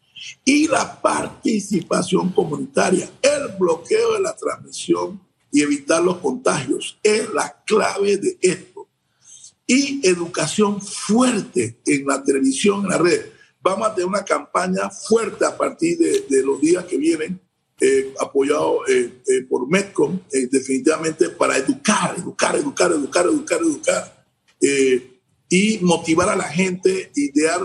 Y 0.45 0.67
la 0.67 1.01
participación 1.01 2.31
comunitaria, 2.31 3.09
el 3.21 3.57
bloqueo 3.59 4.15
de 4.15 4.21
la 4.21 4.35
transmisión 4.35 5.21
y 5.53 5.63
evitar 5.63 6.03
los 6.03 6.19
contagios. 6.19 6.99
Es 7.03 7.33
la 7.33 7.63
clave 7.65 8.17
de 8.17 8.39
esto. 8.41 8.76
Y 9.67 10.07
educación 10.07 10.81
fuerte 10.81 11.81
en 11.85 12.07
la 12.07 12.23
televisión, 12.23 12.85
en 12.85 12.91
la 12.91 12.99
red. 12.99 13.27
Vamos 13.61 13.89
a 13.89 13.95
tener 13.95 14.07
una 14.07 14.25
campaña 14.25 14.89
fuerte 14.91 15.45
a 15.45 15.57
partir 15.57 15.99
de, 15.99 16.43
los 16.45 16.61
días 16.61 16.85
que 16.85 16.97
vienen, 16.97 17.41
eh, 17.81 18.15
apoyado 18.21 18.87
eh, 18.87 19.23
eh, 19.27 19.43
por 19.49 19.69
Metcom, 19.69 20.21
definitivamente 20.31 21.31
para 21.31 21.57
educar, 21.57 22.15
educar, 22.17 22.55
educar, 22.57 22.93
educar, 22.93 23.27
educar, 23.27 23.61
educar. 23.61 24.27
y 25.49 25.79
motivar 25.83 26.29
a 26.29 26.37
la 26.37 26.49
gente, 26.49 27.11
idear, 27.15 27.61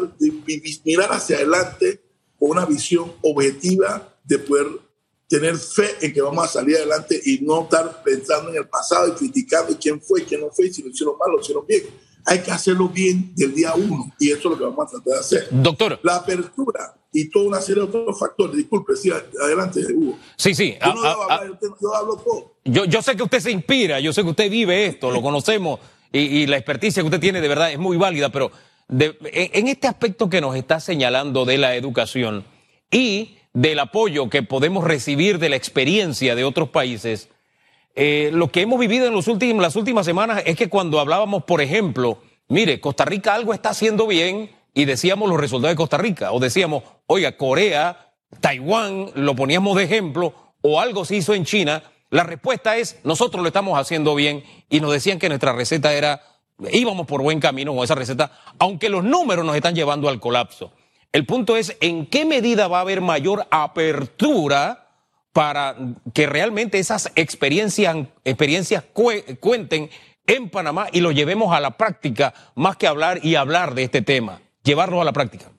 mirar 0.84 1.14
hacia 1.14 1.38
adelante 1.38 2.02
con 2.38 2.52
una 2.52 2.66
visión 2.66 3.14
objetiva 3.22 4.18
de 4.24 4.40
poder 4.40 4.68
tener 5.32 5.58
fe 5.58 5.96
en 6.02 6.14
que 6.14 6.22
vamos 6.22 6.44
a 6.44 6.48
salir 6.50 6.76
adelante 6.76 7.18
y 7.26 7.40
no 7.40 7.62
estar 7.62 8.04
pensando 8.04 8.50
en 8.50 8.58
el 8.58 8.68
pasado 8.68 9.08
y 9.08 9.12
criticando 9.12 9.78
quién 9.80 10.02
fue, 10.02 10.26
quién 10.26 10.42
no 10.42 10.50
fue, 10.52 10.70
si 10.70 10.84
lo 10.84 10.90
hicieron 10.90 11.18
mal, 11.18 11.32
lo 11.32 11.40
hicieron 11.40 11.66
bien. 11.66 11.84
Hay 12.26 12.40
que 12.40 12.52
hacerlo 12.52 12.90
bien 12.90 13.34
del 13.34 13.56
día 13.56 13.74
uno 13.74 14.14
y 14.20 14.30
eso 14.30 14.40
es 14.40 14.46
lo 14.46 14.58
que 14.58 14.64
vamos 14.66 14.88
a 14.88 14.90
tratar 14.90 15.14
de 15.14 15.20
hacer. 15.20 15.48
Doctor. 15.50 16.00
La 16.04 16.18
apertura 16.18 16.98
y 17.14 17.30
toda 17.30 17.46
una 17.46 17.62
serie 17.62 17.82
de 17.84 17.88
otros 17.88 18.20
factores. 18.20 18.58
Disculpe, 18.58 18.94
sí, 18.98 19.10
adelante, 19.10 19.80
Hugo. 19.94 20.18
Sí, 20.36 20.54
sí. 20.54 20.76
Yo, 20.86 20.94
no 20.94 21.02
ah, 21.02 21.16
ah, 21.30 21.44
yo, 21.82 21.96
hablo 21.96 22.18
todo. 22.18 22.56
Yo, 22.66 22.84
yo 22.84 23.02
sé 23.02 23.16
que 23.16 23.24
usted 23.24 23.40
se 23.40 23.52
inspira, 23.52 24.02
yo 24.02 24.12
sé 24.12 24.24
que 24.24 24.30
usted 24.32 24.52
vive 24.52 24.86
esto, 24.86 25.12
lo 25.12 25.22
conocemos 25.22 25.80
y, 26.12 26.46
la 26.46 26.58
experticia 26.58 27.02
que 27.02 27.08
usted 27.08 27.22
tiene 27.22 27.40
de 27.40 27.48
verdad 27.48 27.72
es 27.72 27.80
muy 27.80 27.96
válida, 27.96 28.30
pero 28.34 28.52
en 28.90 29.68
este 29.70 29.88
aspecto 29.88 30.30
que 30.30 30.42
nos 30.42 30.58
está 30.58 30.82
señalando 30.82 31.46
de 31.46 31.58
la 31.58 31.74
educación 31.78 32.44
y 32.92 33.38
del 33.54 33.80
apoyo 33.80 34.30
que 34.30 34.44
podemos 34.44 34.84
recibir 34.84 35.40
de 35.40 35.50
la 35.50 35.56
experiencia 35.56 36.36
de 36.36 36.44
otros 36.44 36.70
países, 36.70 37.30
eh, 37.96 38.30
lo 38.34 38.50
que 38.52 38.62
hemos 38.62 38.80
vivido 38.80 39.08
en 39.08 39.14
los 39.14 39.28
últimos, 39.28 39.62
las 39.62 39.76
últimas 39.76 40.06
semanas 40.06 40.44
es 40.46 40.56
que 40.56 40.70
cuando 40.70 41.00
hablábamos, 41.00 41.44
por 41.44 41.62
ejemplo, 41.62 42.20
mire, 42.48 42.80
Costa 42.80 43.04
Rica 43.04 43.34
algo 43.34 43.54
está 43.54 43.70
haciendo 43.70 44.08
bien 44.08 44.52
y 44.74 44.86
decíamos 44.86 45.30
los 45.30 45.40
resultados 45.40 45.74
de 45.74 45.78
Costa 45.78 45.98
Rica, 45.98 46.32
o 46.32 46.40
decíamos, 46.40 46.84
oiga, 47.08 47.36
Corea, 47.36 48.14
Taiwán, 48.40 49.12
lo 49.16 49.36
poníamos 49.36 49.76
de 49.76 49.84
ejemplo, 49.84 50.34
o 50.62 50.80
algo 50.80 51.04
se 51.04 51.18
hizo 51.18 51.34
en 51.34 51.44
China, 51.44 51.84
la 52.10 52.24
respuesta 52.24 52.78
es, 52.78 53.00
nosotros 53.04 53.42
lo 53.42 53.48
estamos 53.48 53.78
haciendo 53.78 54.16
bien 54.16 54.44
y 54.70 54.80
nos 54.80 54.92
decían 54.92 55.20
que 55.20 55.28
nuestra 55.28 55.54
receta 55.54 55.94
era, 55.94 56.22
íbamos 56.72 57.08
por 57.08 57.22
buen 57.22 57.40
camino 57.40 57.74
con 57.74 57.84
esa 57.84 57.96
receta, 57.96 58.32
aunque 58.60 58.90
los 58.90 59.04
números 59.04 59.46
nos 59.46 59.56
están 59.56 59.76
llevando 59.76 60.08
al 60.08 60.20
colapso. 60.20 60.72
El 61.12 61.26
punto 61.26 61.58
es 61.58 61.76
en 61.82 62.06
qué 62.06 62.24
medida 62.24 62.70
va 62.70 62.78
a 62.78 62.82
haber 62.82 63.02
mayor 63.02 63.46
apertura 63.52 64.88
para 65.34 65.76
que 66.14 66.26
realmente 66.26 66.80
esas 66.80 67.12
experiencias, 67.16 67.96
cuenten 68.94 69.90
en 70.28 70.50
Panamá 70.50 70.88
y 70.92 71.02
lo 71.02 71.12
llevemos 71.12 71.54
a 71.54 71.60
la 71.60 71.78
práctica, 71.78 72.34
más 72.56 72.78
que 72.78 72.88
hablar 72.88 73.20
y 73.24 73.36
hablar 73.36 73.76
de 73.76 73.84
este 73.84 74.02
tema, 74.02 74.42
llevarlo 74.64 75.02
a 75.02 75.06
la 75.06 75.12
práctica. 75.12 75.52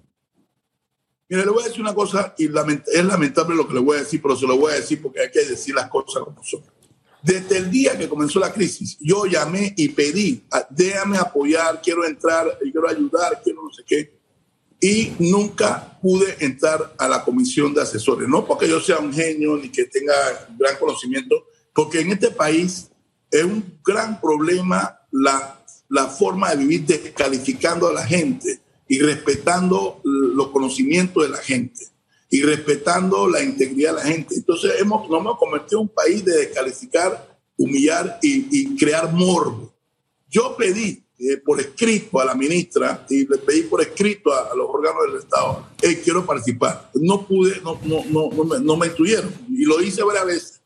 Mire, 1.29 1.45
le 1.45 1.51
voy 1.51 1.63
a 1.63 1.67
decir 1.67 1.81
una 1.81 1.95
cosa 1.95 2.35
y 2.39 2.47
es 2.47 3.05
lamentable 3.05 3.55
lo 3.55 3.67
que 3.67 3.75
le 3.75 3.81
voy 3.81 3.97
a 3.97 4.01
decir, 4.01 4.21
pero 4.23 4.37
se 4.37 4.47
lo 4.47 4.57
voy 4.57 4.73
a 4.73 4.77
decir 4.77 5.01
porque 5.03 5.21
hay 5.21 5.31
que 5.31 5.45
decir 5.45 5.75
las 5.75 5.89
cosas 5.89 6.23
como 6.25 6.43
son. 6.43 6.63
Desde 7.23 7.59
el 7.59 7.71
día 7.71 7.97
que 7.97 8.09
comenzó 8.09 8.41
la 8.41 8.53
crisis, 8.53 8.99
yo 9.01 9.27
llamé 9.27 9.75
y 9.77 9.91
pedí, 9.91 10.45
déjame 10.71 11.19
apoyar, 11.19 11.81
quiero 11.83 12.05
entrar, 12.07 12.59
quiero 12.61 12.89
ayudar, 12.89 13.41
quiero 13.43 13.63
no 13.63 13.73
sé 13.73 13.83
qué 13.87 14.22
y 14.83 15.15
nunca 15.21 15.97
pude 16.03 16.37
entrar 16.41 16.93
a 16.99 17.09
la 17.09 17.25
comisión 17.25 17.73
de 17.73 17.81
asesores. 17.81 18.29
No 18.29 18.45
porque 18.45 18.69
yo 18.69 18.81
sea 18.81 18.99
un 18.99 19.13
genio 19.13 19.57
ni 19.57 19.69
que 19.69 19.85
tenga 19.85 20.13
gran 20.59 20.77
conocimiento, 20.77 21.47
porque 21.73 22.01
en 22.01 22.11
este 22.11 22.33
país 22.33 22.91
es 23.31 23.45
un 23.45 23.79
gran 23.85 24.21
problema 24.21 24.99
la, 25.13 25.65
la 25.89 26.09
forma 26.09 26.51
de 26.51 26.57
vivir 26.57 26.85
descalificando 26.85 27.89
a 27.89 27.93
la 27.93 28.05
gente 28.05 28.61
y 28.89 28.99
respetando 28.99 30.01
los 30.03 30.49
conocimientos 30.49 31.23
de 31.23 31.31
la 31.31 31.39
gente 31.39 31.87
y 32.29 32.43
respetando 32.43 33.29
la 33.29 33.41
integridad 33.41 33.95
de 33.95 33.97
la 34.03 34.05
gente. 34.05 34.35
Entonces 34.35 34.73
hemos, 34.81 35.09
nos 35.09 35.21
hemos 35.21 35.39
convertido 35.39 35.81
en 35.81 35.87
un 35.87 35.95
país 35.95 36.25
de 36.25 36.39
descalificar, 36.39 37.39
humillar 37.57 38.19
y, 38.21 38.49
y 38.51 38.77
crear 38.77 39.13
morbo. 39.13 39.73
Yo 40.29 40.57
pedí 40.57 41.02
eh, 41.25 41.37
por 41.37 41.61
escrito 41.61 42.19
a 42.19 42.25
la 42.25 42.35
ministra 42.35 43.07
y 43.09 43.29
le 43.29 43.39
pedí 43.39 43.63
por 43.63 43.81
escrito 43.81 44.33
a, 44.33 44.57
los 44.57 44.67
órganos 44.69 45.05
del 45.07 45.21
Estado, 45.21 45.69
hey, 45.81 46.01
quiero 46.03 46.27
participar. 46.27 46.91
No 46.95 47.25
pude, 47.29 47.61
no, 47.61 47.79
no, 47.85 48.05
no, 48.07 48.29
no, 48.33 48.45
me, 48.45 48.59
no 48.59 48.77
me 48.77 48.89
y 48.89 49.65
lo 49.65 49.81
hice 49.81 50.03
varias 50.03 50.27
veces. 50.27 50.61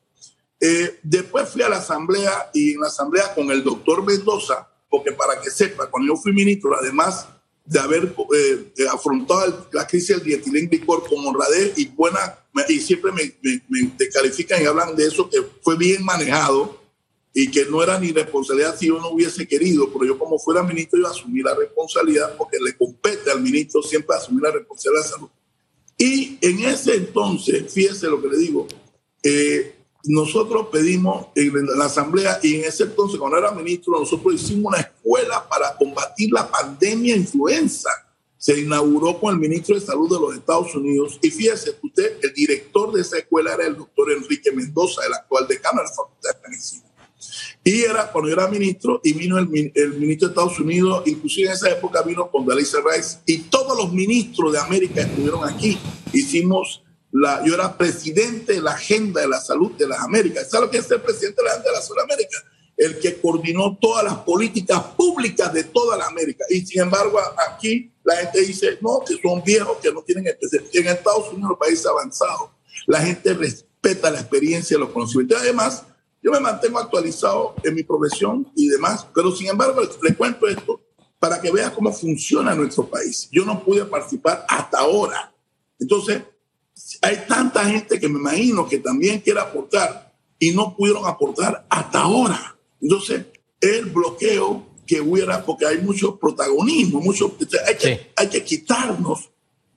Eh, 0.59 0.99
después 1.03 1.51
fui 1.51 1.61
a 1.61 1.69
la 1.69 1.77
asamblea 1.77 2.51
y 2.55 2.73
en 2.73 2.81
la 2.81 2.87
asamblea 2.87 3.35
con 3.35 3.51
el 3.51 3.63
doctor 3.63 4.03
Mendoza, 4.03 4.67
porque 4.89 5.13
para 5.13 5.39
que 5.43 5.51
sepa, 5.51 5.91
cuando 5.91 6.15
yo 6.15 6.19
fui 6.19 6.33
ministro, 6.33 6.75
además 6.75 7.29
de 7.67 7.79
haber 7.79 8.15
eh, 8.35 8.87
afrontado 8.91 9.69
la 9.73 9.87
crisis 9.87 10.17
del 10.17 10.23
dietilenglicor 10.23 11.07
con 11.07 11.27
honradez 11.27 11.77
y 11.77 11.89
buena, 11.89 12.39
y 12.67 12.81
siempre 12.81 13.13
me, 13.13 13.31
me, 13.43 13.63
me 13.69 13.93
descalifican 13.99 14.63
y 14.63 14.65
hablan 14.65 14.97
de 14.97 15.07
eso, 15.07 15.29
que 15.29 15.39
fue 15.61 15.77
bien 15.77 16.03
manejado, 16.03 16.86
y 17.38 17.50
que 17.50 17.66
no 17.66 17.83
era 17.83 18.00
ni 18.00 18.12
responsabilidad 18.12 18.75
si 18.78 18.87
yo 18.87 18.99
no 18.99 19.11
hubiese 19.11 19.47
querido, 19.47 19.93
pero 19.93 20.07
yo 20.07 20.19
como 20.19 20.38
fuera 20.38 20.62
ministro 20.62 20.99
iba 20.99 21.11
a 21.11 21.12
asumir 21.12 21.45
la 21.45 21.55
responsabilidad 21.55 22.35
porque 22.35 22.57
le 22.59 22.75
compete 22.75 23.31
al 23.31 23.43
ministro 23.43 23.83
siempre 23.83 24.16
asumir 24.16 24.43
la 24.43 24.52
responsabilidad 24.52 25.05
de 25.05 25.11
salud. 25.11 25.28
Y 25.99 26.38
en 26.40 26.64
ese 26.64 26.95
entonces, 26.95 27.71
fíjese 27.71 28.07
lo 28.07 28.23
que 28.23 28.28
le 28.28 28.38
digo, 28.38 28.66
eh, 29.23 29.75
nosotros 30.05 30.69
pedimos 30.73 31.26
en 31.35 31.66
la 31.78 31.85
asamblea 31.85 32.40
y 32.43 32.55
en 32.55 32.64
ese 32.64 32.85
entonces 32.85 33.21
cuando 33.21 33.37
era 33.37 33.50
ministro 33.50 34.00
nosotros 34.00 34.33
hicimos 34.33 34.73
una 34.73 34.81
escuela 34.81 35.47
para 35.47 35.76
combatir 35.76 36.33
la 36.33 36.50
pandemia 36.50 37.14
influenza. 37.14 37.90
Se 38.38 38.59
inauguró 38.59 39.21
con 39.21 39.35
el 39.35 39.40
ministro 39.40 39.75
de 39.75 39.83
Salud 39.83 40.11
de 40.11 40.19
los 40.19 40.35
Estados 40.35 40.75
Unidos 40.75 41.19
y 41.21 41.31
fíjese 41.31 41.76
usted, 41.83 42.16
el 42.23 42.33
director 42.33 42.95
de 42.95 43.02
esa 43.02 43.19
escuela 43.19 43.52
era 43.52 43.66
el 43.66 43.76
doctor 43.76 44.11
Enrique 44.11 44.52
Mendoza, 44.52 45.05
el 45.07 45.12
actual 45.12 45.47
decano 45.47 45.83
de 45.83 45.88
la 45.88 45.95
Facultad 45.95 46.31
de 46.43 46.49
Medicina. 46.49 46.86
Y 47.64 47.82
era 47.82 48.11
cuando 48.12 48.30
yo 48.30 48.37
era 48.37 48.49
ministro 48.49 49.00
y 49.02 49.12
vino 49.12 49.38
el, 49.38 49.49
ministro 49.49 50.28
de 50.28 50.32
Estados 50.32 50.61
Unidos, 50.61 51.02
inclusive 51.06 51.49
en 51.49 51.54
esa 51.54 51.70
época 51.70 52.02
vino 52.02 52.30
con 52.30 52.46
Dalisa 52.46 52.78
Rice 52.78 53.18
y 53.26 53.38
todos 53.38 53.76
los 53.76 53.92
ministros 53.92 54.52
de 54.52 54.58
América 54.61 55.02
estuvieron 55.02 55.49
aquí. 55.49 55.78
Hicimos 56.12 56.85
la, 57.11 57.44
yo 57.44 57.54
era 57.54 57.76
presidente 57.76 58.54
de 58.54 58.61
la 58.61 58.73
Agenda 58.73 59.20
de 59.20 59.28
la 59.28 59.40
Salud 59.40 59.73
de 59.73 59.88
las 59.88 60.00
Américas. 60.00 60.49
¿Sabes 60.49 60.66
lo 60.66 60.70
que 60.70 60.78
es 60.78 60.87
ser 60.87 61.02
presidente 61.02 61.42
de 61.42 61.44
la 61.44 61.50
Agenda 61.52 61.70
de 61.70 61.76
la 61.76 61.82
Salud 61.82 61.96
de 61.96 62.14
América? 62.14 62.38
El 62.76 62.99
que 62.99 63.20
coordinó 63.20 63.78
todas 63.80 64.04
las 64.04 64.18
políticas 64.18 64.80
públicas 64.96 65.52
de 65.52 65.64
toda 65.64 65.96
la 65.96 66.06
América. 66.06 66.44
Y 66.50 66.61
sin 66.61 66.82
embargo, 66.82 67.18
aquí 67.50 67.90
la 68.04 68.16
gente 68.16 68.42
dice, 68.42 68.78
no, 68.80 69.00
que 69.04 69.18
son 69.20 69.42
viejos, 69.42 69.78
que 69.82 69.92
no 69.92 70.02
tienen 70.02 70.26
especialidad. 70.26 70.70
En 70.75 70.87
Estados 70.88 71.32
Unidos, 71.32 71.50
los 71.50 71.58
países 71.58 71.87
avanzados, 71.87 72.50
la 72.87 73.00
gente 73.00 73.35
respeta 73.35 74.11
la 74.11 74.20
experiencia, 74.20 74.78
los 74.78 74.90
conocimientos. 74.90 75.40
Además, 75.40 75.85
yo 76.26 76.33
me 76.33 76.40
mantengo 76.40 76.80
actualizado 76.80 77.54
en 77.62 77.73
mi 77.73 77.85
profesión 77.85 78.50
y 78.56 78.66
demás, 78.66 79.06
pero 79.14 79.30
sin 79.30 79.47
embargo, 79.47 79.80
le 80.02 80.16
cuento 80.16 80.49
esto 80.49 80.80
para 81.21 81.40
que 81.40 81.52
vea 81.52 81.73
cómo 81.73 81.92
funciona 81.92 82.52
nuestro 82.52 82.88
país. 82.88 83.28
Yo 83.30 83.45
no 83.45 83.62
pude 83.62 83.85
participar 83.85 84.45
hasta 84.49 84.80
ahora. 84.80 85.33
Entonces, 85.78 86.23
hay 87.00 87.25
tanta 87.28 87.64
gente 87.66 88.00
que 88.00 88.09
me 88.09 88.18
imagino 88.18 88.68
que 88.68 88.80
también 88.80 89.21
quiere 89.21 89.38
aportar 89.38 90.12
y 90.40 90.50
no 90.50 90.75
pudieron 90.75 91.06
aportar 91.06 91.64
hasta 91.71 92.00
ahora. 92.00 92.59
Entonces, 92.80 93.26
el 93.61 93.85
bloqueo 93.85 94.66
que 94.85 95.00
hubiera, 95.00 95.45
porque 95.45 95.64
hay 95.66 95.78
mucho 95.78 96.18
protagonismo, 96.18 97.00
mucho, 97.00 97.37
hay, 97.68 97.76
que, 97.76 98.11
hay 98.16 98.28
que 98.28 98.42
quitarnos 98.42 99.30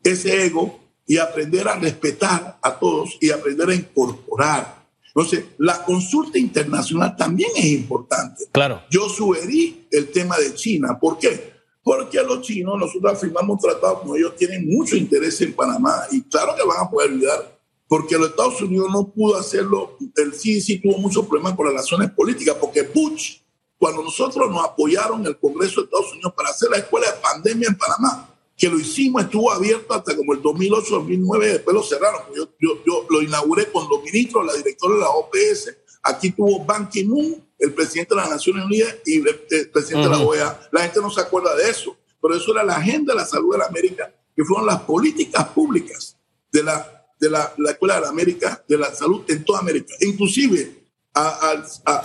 ese 0.03 0.48
ego 0.48 0.79
y 1.06 1.18
aprender 1.18 1.68
a 1.68 1.75
respetar 1.75 2.58
a 2.60 2.79
todos 2.79 3.20
y 3.22 3.29
aprender 3.29 3.70
a 3.70 3.75
incorporar. 3.75 4.79
Entonces, 5.16 5.46
la 5.58 5.84
consulta 5.84 6.38
internacional 6.38 7.16
también 7.16 7.50
es 7.56 7.66
importante. 7.66 8.46
Claro. 8.51 8.82
Yo 8.89 9.10
sugerí 9.10 9.88
el 9.92 10.12
tema 10.12 10.38
de 10.38 10.54
China. 10.54 10.98
¿Por 11.00 11.18
qué? 11.18 11.54
Porque 11.84 12.22
los 12.22 12.42
chinos, 12.42 12.78
nosotros 12.78 13.20
firmamos 13.20 13.60
tratados 13.60 14.00
como 14.00 14.16
ellos 14.16 14.36
tienen 14.36 14.68
mucho 14.68 14.96
interés 14.96 15.42
en 15.42 15.54
Panamá 15.54 16.04
y 16.12 16.22
claro 16.22 16.56
que 16.56 16.63
van 16.63 16.86
a 16.86 16.89
poder 16.89 17.12
ayudar, 17.12 17.60
porque 17.88 18.18
los 18.18 18.30
Estados 18.30 18.62
Unidos 18.62 18.89
no 18.92 19.08
pudo 19.08 19.38
hacerlo. 19.38 19.98
El 20.16 20.34
sí 20.34 20.80
tuvo 20.80 21.00
muchos 21.00 21.25
problemas 21.25 21.54
por 21.54 21.66
las 21.66 21.82
razones 21.82 22.12
políticas, 22.12 22.56
porque 22.60 22.84
Bush, 22.84 23.38
cuando 23.80 24.04
nosotros 24.04 24.50
nos 24.51 24.63
apoyaron 24.63 25.22
en 25.22 25.28
el 25.28 25.39
Congreso 25.39 25.82
de 25.82 25.86
Estados 25.86 26.12
Unidos 26.12 26.34
para 26.36 26.50
hacer 26.50 26.70
la 26.70 26.78
escuela 26.78 27.08
de 27.08 27.18
pandemia 27.20 27.70
en 27.70 27.78
Panamá, 27.78 28.30
que 28.60 28.68
lo 28.68 28.78
hicimos, 28.78 29.24
estuvo 29.24 29.51
abierto 29.54 29.94
hasta 29.94 30.16
como 30.18 30.34
el 30.34 30.42
2008, 30.42 30.96
2009, 30.96 31.48
después 31.48 31.74
lo 31.74 31.82
cerraron. 31.82 32.24
Yo, 32.36 32.50
yo, 32.60 32.84
yo 32.86 33.08
lo 33.10 33.22
inauguré 33.22 33.72
con 33.72 33.88
los 33.89 34.04
ministros, 34.04 34.46
la 34.46 34.54
directora 34.54 34.96
de 34.96 35.00
la 35.00 35.10
OPS. 35.10 35.78
Aquí 36.04 36.32
tuvo 36.32 36.66
Ban 36.66 36.89
Ki-moon, 36.89 37.42
el 37.58 37.74
presidente 37.74 38.13
de 38.13 38.22
las 38.22 38.30
Naciones 38.30 38.66
Unidas 38.66 38.98
y 39.06 39.16
el, 39.16 39.70
presidente 39.72 40.10
de 40.10 40.13
la 40.13 40.20
OEA. 40.20 40.70
La 40.74 40.82
gente 40.82 41.00
no 41.00 41.10
se 41.10 41.22
acuerda 41.22 41.56
de 41.56 41.70
eso, 41.70 41.96
pero 42.22 42.36
eso 42.36 42.51
era 42.51 42.66
la 42.66 42.75
agenda 42.75 43.13
de 43.13 43.20
la 43.22 43.25
salud 43.25 43.54
de 43.54 43.60
la 43.60 43.66
América, 43.66 44.13
que 44.36 44.44
fueron 44.44 44.66
las 44.66 44.82
políticas 44.82 45.48
públicas 45.48 46.18
de 46.51 46.62
la, 46.62 47.08
de 47.18 47.30
la, 47.30 47.54
la 47.58 47.72
Escuela 47.72 47.96
de 47.96 48.01
la 48.01 48.10
América, 48.10 48.62
de 48.68 48.78
la 48.78 48.94
salud 48.94 49.24
en 49.30 49.46
toda 49.46 49.60
América. 49.60 49.94
Inclusive 50.01 50.79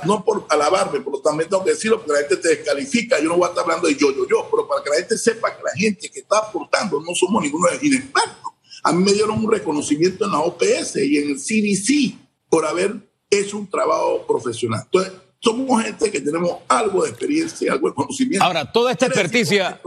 no 0.05 0.25
por 0.25 0.47
alabarme, 0.49 1.01
pero 1.01 1.21
también 1.21 1.49
tengo 1.49 1.65
que 1.65 1.71
decirlo 1.71 1.99
porque 1.99 2.13
la 2.13 2.19
gente 2.21 2.37
te 2.37 2.49
descalifica. 2.49 3.21
Yo 3.21 3.29
no 3.29 3.37
voy 3.37 3.47
a 3.47 3.49
estar 3.49 3.65
hablando 3.65 3.89
de 3.89 3.95
yo, 3.95 4.13
yo, 4.13 4.27
yo, 4.29 4.49
pero 4.51 4.67
para 4.69 4.83
que 4.83 4.91
la 4.91 4.97
gente 4.97 5.19
sepa 5.19 5.57
que 5.57 5.63
la 5.63 5.73
gente 5.73 6.11
que 6.11 6.21
está 6.21 6.39
aportando 6.39 7.01
no 7.01 7.15
somos 7.15 7.43
ninguno 7.43 7.69
de 7.71 7.87
inexpertos. 7.87 8.53
A 8.83 8.93
mí 8.93 9.03
me 9.03 9.13
dieron 9.13 9.39
un 9.45 9.51
reconocimiento 9.51 10.25
en 10.25 10.33
la 10.33 10.41
OPS 10.41 10.97
y 10.97 11.17
en 11.19 11.31
el 11.31 11.37
CDC 11.37 12.19
por 12.49 12.67
haber 12.67 12.97
hecho 13.31 13.57
un 13.57 13.69
trabajo 13.69 14.27
profesional. 14.27 14.83
Entonces, 14.85 15.13
somos 15.41 15.83
gente 15.83 16.11
que 16.11 16.21
tenemos 16.21 16.59
algo 16.69 17.05
de 17.05 17.11
experiencia, 17.11 17.73
algo 17.73 17.89
de 17.89 17.95
conocimiento. 17.95 18.45
Ahora, 18.45 18.71
toda 18.71 18.93
esta 18.93 19.07
experticia 19.07 19.81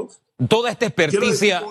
toda 0.48 0.70
esta 0.70 0.86
experticia, 0.86 1.64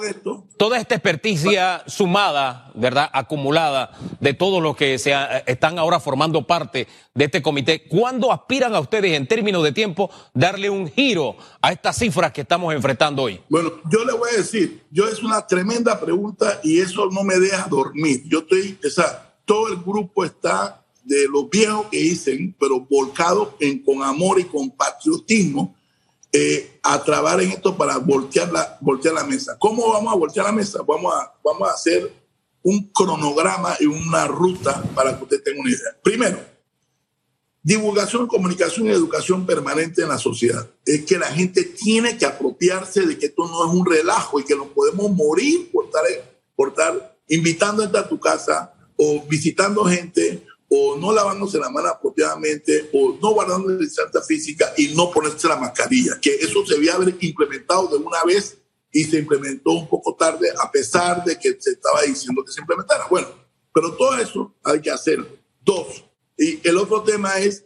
toda 0.56 0.78
esta 0.78 0.96
experticia 0.96 1.84
sumada, 1.86 2.72
¿verdad? 2.74 3.08
Acumulada 3.12 3.92
de 4.20 4.34
todos 4.34 4.60
los 4.60 4.76
que 4.76 4.98
se 4.98 5.14
están 5.46 5.78
ahora 5.78 6.00
formando 6.00 6.46
parte 6.46 6.88
de 7.14 7.24
este 7.26 7.42
comité, 7.42 7.86
¿cuándo 7.86 8.32
aspiran 8.32 8.74
a 8.74 8.80
ustedes 8.80 9.12
en 9.12 9.28
términos 9.28 9.62
de 9.62 9.72
tiempo 9.72 10.10
darle 10.34 10.68
un 10.68 10.90
giro 10.90 11.36
a 11.62 11.72
estas 11.72 11.96
cifras 11.96 12.32
que 12.32 12.40
estamos 12.40 12.74
enfrentando 12.74 13.22
hoy? 13.22 13.40
Bueno, 13.48 13.72
yo 13.90 14.04
le 14.04 14.12
voy 14.12 14.30
a 14.34 14.38
decir, 14.38 14.82
yo 14.90 15.06
es 15.06 15.22
una 15.22 15.46
tremenda 15.46 16.00
pregunta 16.00 16.60
y 16.64 16.80
eso 16.80 17.08
no 17.10 17.22
me 17.22 17.38
deja 17.38 17.68
dormir. 17.68 18.24
Yo 18.26 18.40
estoy, 18.40 18.78
o 18.84 18.90
sea, 18.90 19.32
todo 19.44 19.68
el 19.68 19.76
grupo 19.76 20.24
está 20.24 20.82
de 21.04 21.28
los 21.28 21.48
viejos 21.48 21.86
que 21.86 21.98
dicen, 21.98 22.56
pero 22.58 22.80
volcado 22.80 23.56
en, 23.60 23.78
con 23.78 24.02
amor 24.02 24.40
y 24.40 24.44
con 24.44 24.70
patriotismo 24.70 25.75
eh, 26.38 26.80
a 26.82 27.02
trabajar 27.02 27.40
en 27.40 27.52
esto 27.52 27.74
para 27.74 27.96
voltear 27.96 28.52
la, 28.52 28.76
voltear 28.82 29.14
la 29.14 29.24
mesa. 29.24 29.56
¿Cómo 29.58 29.90
vamos 29.90 30.12
a 30.12 30.16
voltear 30.16 30.44
la 30.44 30.52
mesa? 30.52 30.82
Vamos 30.86 31.14
a, 31.14 31.32
vamos 31.42 31.66
a 31.66 31.72
hacer 31.72 32.12
un 32.62 32.92
cronograma 32.92 33.74
y 33.80 33.86
una 33.86 34.26
ruta 34.26 34.82
para 34.94 35.16
que 35.16 35.24
usted 35.24 35.42
tenga 35.42 35.62
una 35.62 35.70
idea. 35.70 35.96
Primero, 36.02 36.38
divulgación, 37.62 38.26
comunicación 38.26 38.86
y 38.86 38.90
educación 38.90 39.46
permanente 39.46 40.02
en 40.02 40.10
la 40.10 40.18
sociedad. 40.18 40.68
Es 40.84 41.06
que 41.06 41.16
la 41.16 41.28
gente 41.28 41.64
tiene 41.64 42.18
que 42.18 42.26
apropiarse 42.26 43.06
de 43.06 43.16
que 43.18 43.26
esto 43.26 43.46
no 43.46 43.66
es 43.66 43.72
un 43.72 43.86
relajo 43.86 44.38
y 44.38 44.44
que 44.44 44.56
no 44.56 44.66
podemos 44.66 45.10
morir 45.12 45.70
por 45.72 45.86
estar, 45.86 46.04
por 46.54 46.68
estar 46.68 47.18
invitando 47.28 47.82
a 47.82 48.08
tu 48.08 48.20
casa 48.20 48.74
o 48.96 49.24
visitando 49.26 49.86
gente 49.86 50.45
o 50.68 50.96
no 50.96 51.12
lavándose 51.12 51.58
la 51.58 51.70
mano 51.70 51.88
apropiadamente, 51.88 52.90
o 52.92 53.16
no 53.20 53.32
guardando 53.32 53.68
la 53.68 53.78
distancia 53.78 54.20
física 54.22 54.72
y 54.76 54.88
no 54.94 55.10
ponerse 55.10 55.48
la 55.48 55.56
mascarilla, 55.56 56.18
que 56.20 56.34
eso 56.34 56.64
se 56.66 56.74
debía 56.74 56.94
haber 56.94 57.16
implementado 57.20 57.88
de 57.88 57.96
una 57.96 58.22
vez 58.24 58.58
y 58.92 59.04
se 59.04 59.18
implementó 59.18 59.72
un 59.72 59.88
poco 59.88 60.14
tarde, 60.14 60.48
a 60.58 60.70
pesar 60.70 61.24
de 61.24 61.38
que 61.38 61.56
se 61.60 61.70
estaba 61.70 62.02
diciendo 62.02 62.42
que 62.44 62.52
se 62.52 62.60
implementara. 62.60 63.06
Bueno, 63.08 63.28
pero 63.72 63.94
todo 63.94 64.16
eso 64.18 64.54
hay 64.62 64.80
que 64.80 64.90
hacer. 64.90 65.26
Dos. 65.62 66.04
Y 66.38 66.66
el 66.66 66.78
otro 66.78 67.02
tema 67.02 67.38
es 67.38 67.64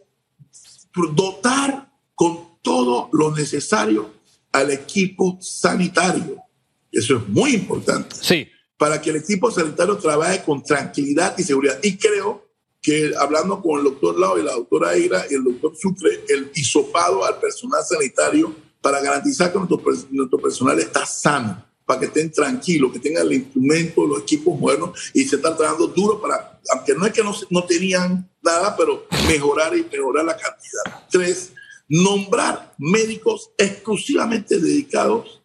dotar 1.13 1.91
con 2.15 2.57
todo 2.61 3.09
lo 3.13 3.33
necesario 3.33 4.13
al 4.51 4.71
equipo 4.71 5.37
sanitario. 5.41 6.43
Eso 6.91 7.17
es 7.17 7.27
muy 7.29 7.55
importante. 7.55 8.15
Sí. 8.19 8.47
Para 8.77 9.01
que 9.01 9.11
el 9.11 9.17
equipo 9.17 9.49
sanitario 9.51 9.97
trabaje 9.97 10.43
con 10.43 10.61
tranquilidad 10.61 11.35
y 11.37 11.43
seguridad. 11.43 11.79
Y 11.81 11.97
creo 11.97 12.50
que 12.81 13.11
hablando 13.17 13.61
con 13.61 13.77
el 13.77 13.83
doctor 13.85 14.19
Lau 14.19 14.37
y 14.37 14.43
la 14.43 14.53
doctora 14.53 14.93
Eira 14.93 15.25
y 15.29 15.35
el 15.35 15.43
doctor 15.43 15.75
Sucre, 15.77 16.23
el 16.27 16.51
hisopado 16.55 17.23
al 17.23 17.39
personal 17.39 17.83
sanitario 17.83 18.55
para 18.81 18.99
garantizar 19.01 19.51
que 19.51 19.59
nuestro, 19.59 19.81
nuestro 20.09 20.39
personal 20.39 20.79
está 20.79 21.05
sano, 21.05 21.63
para 21.85 21.99
que 21.99 22.05
estén 22.07 22.31
tranquilos, 22.31 22.91
que 22.91 22.99
tengan 22.99 23.27
el 23.27 23.33
instrumento, 23.33 24.07
los 24.07 24.21
equipos 24.21 24.59
buenos 24.59 25.11
y 25.13 25.23
se 25.25 25.35
están 25.35 25.55
trabajando 25.55 25.87
duro 25.87 26.19
para, 26.19 26.59
aunque 26.73 26.95
no 26.95 27.05
es 27.05 27.13
que 27.13 27.23
no, 27.23 27.35
no 27.51 27.63
tenían 27.65 28.27
nada, 28.41 28.75
pero 28.75 29.05
mejorar 29.27 29.77
y 29.77 29.83
mejorar 29.83 30.25
la 30.25 30.35
cantidad. 30.35 31.07
Tres, 31.11 31.53
nombrar 31.87 32.73
médicos 32.79 33.51
exclusivamente 33.57 34.59
dedicados 34.59 35.43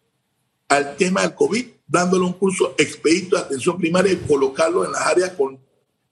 al 0.69 0.97
tema 0.97 1.21
del 1.21 1.35
COVID, 1.35 1.67
dándole 1.85 2.25
un 2.25 2.33
curso 2.33 2.73
expedito 2.79 3.35
de 3.35 3.43
atención 3.43 3.77
primaria 3.77 4.13
y 4.13 4.17
colocarlo 4.17 4.83
en 4.83 4.91
las 4.91 5.01
áreas 5.01 5.31
con 5.31 5.66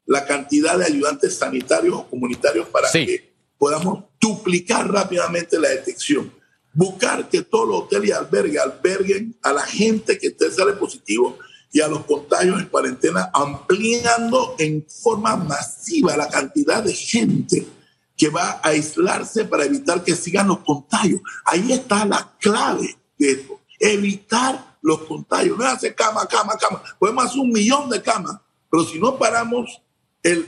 la 0.05 0.25
cantidad 0.25 0.77
de 0.77 0.85
ayudantes 0.85 1.37
sanitarios 1.37 1.95
o 1.95 2.07
comunitarios 2.07 2.67
para 2.69 2.91
que 2.91 3.33
podamos 3.57 4.05
duplicar 4.19 4.91
rápidamente 4.91 5.59
la 5.59 5.69
detección. 5.69 6.31
Buscar 6.73 7.29
que 7.29 7.41
todos 7.41 7.67
los 7.67 7.81
hoteles 7.83 8.09
y 8.09 8.11
albergues 8.11 8.61
alberguen 8.61 9.37
a 9.41 9.53
la 9.53 9.61
gente 9.61 10.17
que 10.17 10.35
sale 10.51 10.73
positivo 10.73 11.37
y 11.71 11.81
a 11.81 11.87
los 11.87 12.05
contagios 12.05 12.59
en 12.61 12.67
cuarentena, 12.67 13.29
ampliando 13.33 14.55
en 14.59 14.85
forma 14.87 15.35
masiva 15.35 16.15
la 16.15 16.27
cantidad 16.27 16.83
de 16.83 16.93
gente 16.93 17.67
que 18.15 18.29
va 18.29 18.61
a 18.63 18.69
aislarse 18.69 19.45
para 19.45 19.65
evitar 19.65 20.03
que 20.03 20.15
sigan 20.15 20.47
los 20.47 20.59
contagios. 20.59 21.21
Ahí 21.45 21.71
está 21.71 22.05
la 22.05 22.33
clave 22.39 22.97
de 23.17 23.31
esto, 23.31 23.61
evitar 23.79 24.77
los 24.81 24.99
contagios. 24.99 25.57
No 25.57 25.65
hacer 25.65 25.95
cama, 25.95 26.25
cama, 26.27 26.53
cama. 26.57 26.81
Podemos 26.99 27.25
hacer 27.25 27.39
un 27.39 27.51
millón 27.51 27.89
de 27.89 28.01
camas, 28.01 28.39
pero 28.69 28.83
si 28.85 28.99
no 28.99 29.17
paramos 29.17 29.81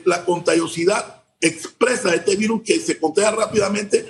la 0.06 0.26
contagiosidad 0.26 1.24
expresa 1.40 2.10
de 2.10 2.18
este 2.18 2.36
virus 2.36 2.62
que 2.63 2.80
se 2.80 3.00
contagia 3.00 3.32
rápidamente, 3.32 4.06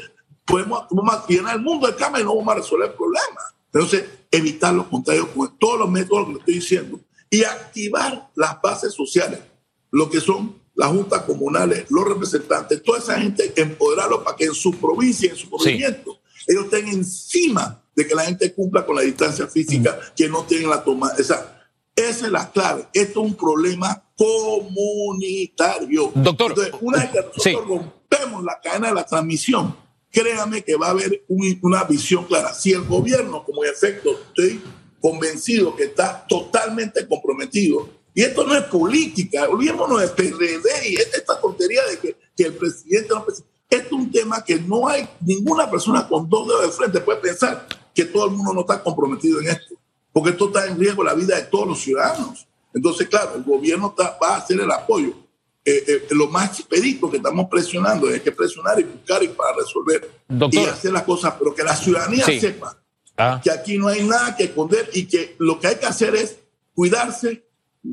podemos, 0.46 0.86
llenar 1.28 1.58
el 1.58 1.62
mundo 1.62 1.88
de 1.88 1.96
cama 1.96 2.20
y 2.20 2.24
no 2.24 2.36
vamos 2.36 2.54
a 2.54 2.58
resolver 2.58 2.90
el 2.90 2.96
problema. 2.96 3.42
Entonces, 3.74 4.06
evitar 4.32 4.74
los 4.74 4.88
contagios 4.88 5.28
con 5.28 5.58
todos 5.58 5.80
los 5.80 5.90
métodos 5.90 6.26
que 6.26 6.34
le 6.34 6.40
estoy 6.40 6.54
diciendo 6.56 7.00
y 7.30 7.44
activar 7.44 8.30
las 8.36 8.62
bases 8.62 8.94
sociales, 8.94 9.40
lo 9.92 10.10
que 10.10 10.22
son 10.22 10.56
las 10.76 10.90
juntas 10.90 11.24
comunales, 11.24 11.86
los 11.90 12.08
representantes, 12.08 12.82
toda 12.84 13.00
esa 13.00 13.20
gente, 13.20 13.52
empoderarlos 13.56 14.24
para 14.24 14.38
que 14.38 14.46
en 14.46 14.54
su 14.54 14.72
provincia, 14.72 15.30
en 15.30 15.36
su 15.36 15.50
movimiento, 15.50 16.20
ellos 16.46 16.66
estén 16.66 16.88
encima 16.88 17.84
de 17.96 18.08
que 18.08 18.16
la 18.16 18.24
gente 18.24 18.54
cumpla 18.54 18.86
con 18.86 18.96
la 18.96 19.02
distancia 19.02 19.48
física, 19.48 20.00
que 20.16 20.30
no 20.30 20.46
tienen 20.46 20.70
la 20.70 20.84
toma. 20.84 21.12
Esa, 21.18 21.57
esa 21.98 22.28
es 22.28 22.32
la 22.32 22.50
clave. 22.52 22.88
Esto 22.94 23.22
es 23.22 23.32
un 23.32 23.36
problema 23.36 24.04
comunitario. 24.16 26.12
Doctor. 26.16 26.54
una 26.80 27.00
vez 27.00 27.10
que 27.10 27.20
nosotros 27.22 27.68
rompemos 27.68 28.44
la 28.44 28.62
cadena 28.62 28.90
de 28.90 28.94
la 28.94 29.06
transmisión, 29.06 29.76
créame 30.12 30.64
que 30.64 30.76
va 30.76 30.88
a 30.88 30.92
haber 30.92 31.26
una 31.28 31.84
visión 31.84 32.26
clara. 32.26 32.54
Si 32.54 32.72
el 32.72 32.84
gobierno, 32.84 33.44
como 33.44 33.66
en 33.66 33.72
efecto 33.72 34.12
estoy 34.28 34.62
convencido 35.02 35.76
que 35.76 35.86
está 35.86 36.26
totalmente 36.28 37.08
comprometido, 37.08 37.90
y 38.14 38.24
esto 38.24 38.46
no 38.46 38.56
es 38.56 38.64
política, 38.64 39.48
olvidémonos 39.48 40.02
de 40.02 40.08
PRD 40.08 40.90
y 40.90 40.96
esta 40.96 41.40
tontería 41.40 41.82
de 41.86 42.00
que, 42.00 42.18
que 42.36 42.44
el 42.46 42.54
presidente 42.54 43.10
no 43.10 43.26
Esto 43.28 43.44
es 43.70 43.92
un 43.92 44.12
tema 44.12 44.44
que 44.44 44.56
no 44.56 44.88
hay 44.88 45.08
ninguna 45.22 45.70
persona 45.70 46.08
con 46.08 46.28
dos 46.30 46.48
dedos 46.48 46.64
de 46.64 46.72
frente 46.72 47.00
puede 47.02 47.20
pensar 47.20 47.68
que 47.94 48.06
todo 48.06 48.26
el 48.26 48.32
mundo 48.32 48.54
no 48.54 48.62
está 48.62 48.82
comprometido 48.82 49.40
en 49.42 49.50
esto, 49.50 49.76
porque 50.18 50.32
esto 50.32 50.48
está 50.48 50.66
en 50.66 50.80
riesgo 50.80 51.04
la 51.04 51.14
vida 51.14 51.36
de 51.36 51.44
todos 51.44 51.68
los 51.68 51.80
ciudadanos. 51.80 52.48
Entonces, 52.74 53.08
claro, 53.08 53.36
el 53.36 53.44
gobierno 53.44 53.94
va 54.20 54.30
a 54.30 54.38
hacer 54.38 54.60
el 54.60 54.72
apoyo. 54.72 55.14
eh, 55.64 55.84
eh, 55.88 56.08
lo 56.10 56.28
más 56.28 56.60
expedito 56.60 57.08
que 57.08 57.18
estamos 57.18 57.48
presionando 57.48 58.10
es 58.10 58.24
que 58.24 58.32
presionar 58.32 58.80
y 58.80 58.84
buscar 58.84 59.22
y 59.22 59.28
para 59.28 59.56
resolver 59.58 60.10
y 60.52 60.58
hacer 60.66 60.92
las 60.92 61.04
cosas, 61.04 61.36
pero 61.38 61.54
que 61.54 61.62
la 61.62 61.76
ciudadanía 61.76 62.26
sepa 62.26 62.82
ah. 63.16 63.40
que 63.44 63.52
aquí 63.52 63.78
no 63.78 63.90
hay 63.90 64.04
nada 64.06 64.36
que 64.36 64.46
esconder 64.46 64.90
y 64.92 65.06
que 65.06 65.36
lo 65.38 65.60
que 65.60 65.68
hay 65.68 65.76
que 65.76 65.86
hacer 65.86 66.16
es 66.16 66.40
cuidarse, 66.74 67.46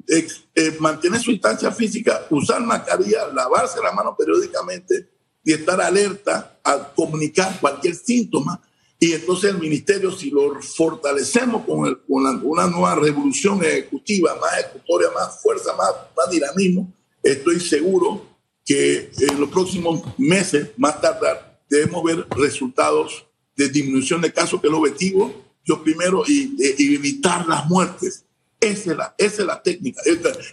eh, 0.08 0.76
mantener 0.80 1.20
su 1.20 1.30
instancia 1.30 1.70
física, 1.72 2.26
usar 2.30 2.62
mascarilla, 2.62 3.26
lavarse 3.34 3.82
la 3.82 3.92
mano 3.92 4.16
periódicamente 4.16 5.10
y 5.44 5.52
estar 5.52 5.78
alerta 5.78 6.58
a 6.64 6.88
comunicar 6.94 7.60
cualquier 7.60 7.94
síntoma. 7.94 8.62
Y 9.04 9.12
entonces 9.12 9.50
el 9.50 9.58
ministerio, 9.58 10.10
si 10.10 10.30
lo 10.30 10.58
fortalecemos 10.62 11.66
con, 11.66 11.86
el, 11.86 11.98
con 11.98 12.40
una 12.42 12.66
nueva 12.66 12.94
revolución 12.94 13.62
ejecutiva, 13.62 14.34
más 14.40 14.60
ejecutoria, 14.60 15.08
más 15.14 15.42
fuerza, 15.42 15.76
más, 15.76 15.90
más 16.16 16.30
dinamismo, 16.30 16.90
estoy 17.22 17.60
seguro 17.60 18.24
que 18.64 19.10
en 19.18 19.38
los 19.38 19.50
próximos 19.50 20.02
meses, 20.16 20.70
más 20.78 21.02
tardar, 21.02 21.60
debemos 21.68 22.02
ver 22.02 22.26
resultados 22.30 23.26
de 23.54 23.68
disminución 23.68 24.22
de 24.22 24.32
casos, 24.32 24.58
que 24.58 24.68
es 24.68 24.72
el 24.72 24.78
objetivo, 24.78 25.34
yo 25.66 25.82
primero, 25.82 26.24
y, 26.26 26.56
y 26.78 26.94
evitar 26.94 27.46
las 27.46 27.66
muertes. 27.66 28.24
Esa 28.58 28.92
es, 28.92 28.96
la, 28.96 29.14
esa 29.18 29.42
es 29.42 29.46
la 29.46 29.62
técnica. 29.62 30.00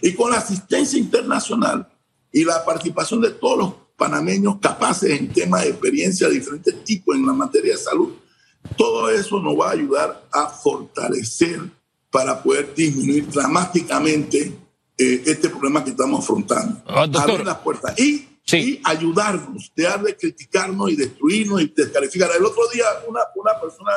Y 0.02 0.12
con 0.12 0.30
la 0.30 0.36
asistencia 0.36 0.98
internacional 0.98 1.88
y 2.30 2.44
la 2.44 2.62
participación 2.66 3.22
de 3.22 3.30
todos 3.30 3.58
los 3.58 3.74
panameños 3.96 4.58
capaces 4.60 5.18
en 5.18 5.32
temas 5.32 5.62
de 5.62 5.70
experiencia 5.70 6.28
de 6.28 6.34
diferentes 6.34 6.84
tipos 6.84 7.16
en 7.16 7.24
la 7.24 7.32
materia 7.32 7.72
de 7.72 7.78
salud, 7.78 8.12
todo 8.76 9.10
eso 9.10 9.40
nos 9.40 9.58
va 9.58 9.68
a 9.68 9.72
ayudar 9.72 10.28
a 10.32 10.48
fortalecer 10.48 11.60
para 12.10 12.42
poder 12.42 12.74
disminuir 12.74 13.28
dramáticamente 13.28 14.58
eh, 14.98 15.22
este 15.26 15.48
problema 15.48 15.82
que 15.82 15.90
estamos 15.90 16.20
afrontando. 16.20 16.82
Ah, 16.86 17.02
Abrir 17.02 17.44
las 17.44 17.58
puertas 17.58 17.98
y, 17.98 18.28
y, 18.52 18.80
ayudarnos, 18.84 19.72
dejar 19.74 20.02
de 20.02 20.16
criticarnos 20.16 20.90
y 20.90 20.96
destruirnos 20.96 21.62
y 21.62 21.72
descalificar. 21.74 22.30
El 22.36 22.44
otro 22.44 22.62
día 22.72 22.84
una, 23.08 23.20
una 23.34 23.60
persona 23.60 23.92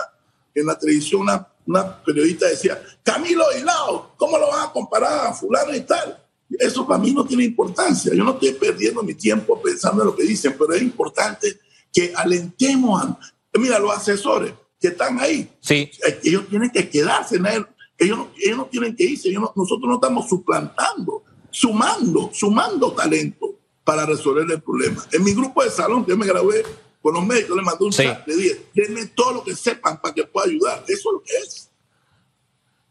en 0.53 0.65
la 0.65 0.79
televisión, 0.79 1.21
una, 1.21 1.47
una 1.65 2.03
periodista 2.03 2.47
decía, 2.47 2.81
Camilo 3.03 3.45
Hilao, 3.57 4.13
¿cómo 4.17 4.37
lo 4.37 4.47
van 4.47 4.69
a 4.69 4.71
comparar 4.71 5.27
a 5.27 5.33
fulano 5.33 5.75
y 5.75 5.81
tal? 5.81 6.17
Eso 6.49 6.87
para 6.87 6.99
mí 6.99 7.11
no 7.11 7.25
tiene 7.25 7.43
importancia. 7.43 8.13
Yo 8.13 8.23
no 8.23 8.31
estoy 8.31 8.53
perdiendo 8.53 9.03
mi 9.03 9.15
tiempo 9.15 9.61
pensando 9.61 10.03
en 10.03 10.07
lo 10.07 10.15
que 10.15 10.23
dicen, 10.23 10.55
pero 10.57 10.73
es 10.73 10.81
importante 10.81 11.59
que 11.91 12.13
alentemos 12.15 13.01
a... 13.01 13.19
Mira, 13.59 13.79
los 13.79 13.91
asesores 13.91 14.53
que 14.79 14.89
están 14.89 15.19
ahí, 15.19 15.49
sí. 15.61 15.89
ellos 16.23 16.47
tienen 16.49 16.69
que 16.69 16.89
quedarse 16.89 17.37
en 17.37 17.45
él. 17.45 17.65
Ellos 17.97 18.17
no, 18.17 18.31
ellos 18.37 18.57
no 18.57 18.65
tienen 18.65 18.95
que 18.95 19.03
irse. 19.05 19.31
nosotros 19.31 19.81
no 19.83 19.95
estamos 19.95 20.27
suplantando, 20.27 21.23
sumando, 21.49 22.29
sumando 22.33 22.91
talento 22.91 23.55
para 23.83 24.05
resolver 24.05 24.45
el 24.51 24.61
problema. 24.61 25.05
En 25.13 25.23
mi 25.23 25.33
grupo 25.33 25.63
de 25.63 25.69
salón, 25.69 26.03
que 26.03 26.11
yo 26.11 26.17
me 26.17 26.25
gradué 26.25 26.63
con 27.01 27.13
los 27.13 27.25
médicos, 27.25 27.55
le 27.55 27.61
mandé 27.61 27.85
un 27.85 27.91
chat, 27.91 28.27
le 28.27 28.35
dije, 28.35 28.65
denme 28.73 29.05
todo 29.07 29.33
lo 29.33 29.43
que 29.43 29.55
sepan 29.55 30.01
para 30.01 30.13
que 30.13 30.23
pueda 30.23 30.47
ayudar. 30.47 30.83
Eso 30.87 31.09
es 31.09 31.13
lo 31.13 31.23
que 31.23 31.37
es. 31.37 31.71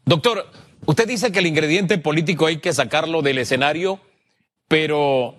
Doctor, 0.05 0.45
usted 0.85 1.07
dice 1.07 1.31
que 1.31 1.39
el 1.39 1.47
ingrediente 1.47 1.97
político 1.97 2.45
hay 2.45 2.59
que 2.59 2.73
sacarlo 2.73 3.21
del 3.21 3.39
escenario, 3.39 3.99
pero 4.67 5.35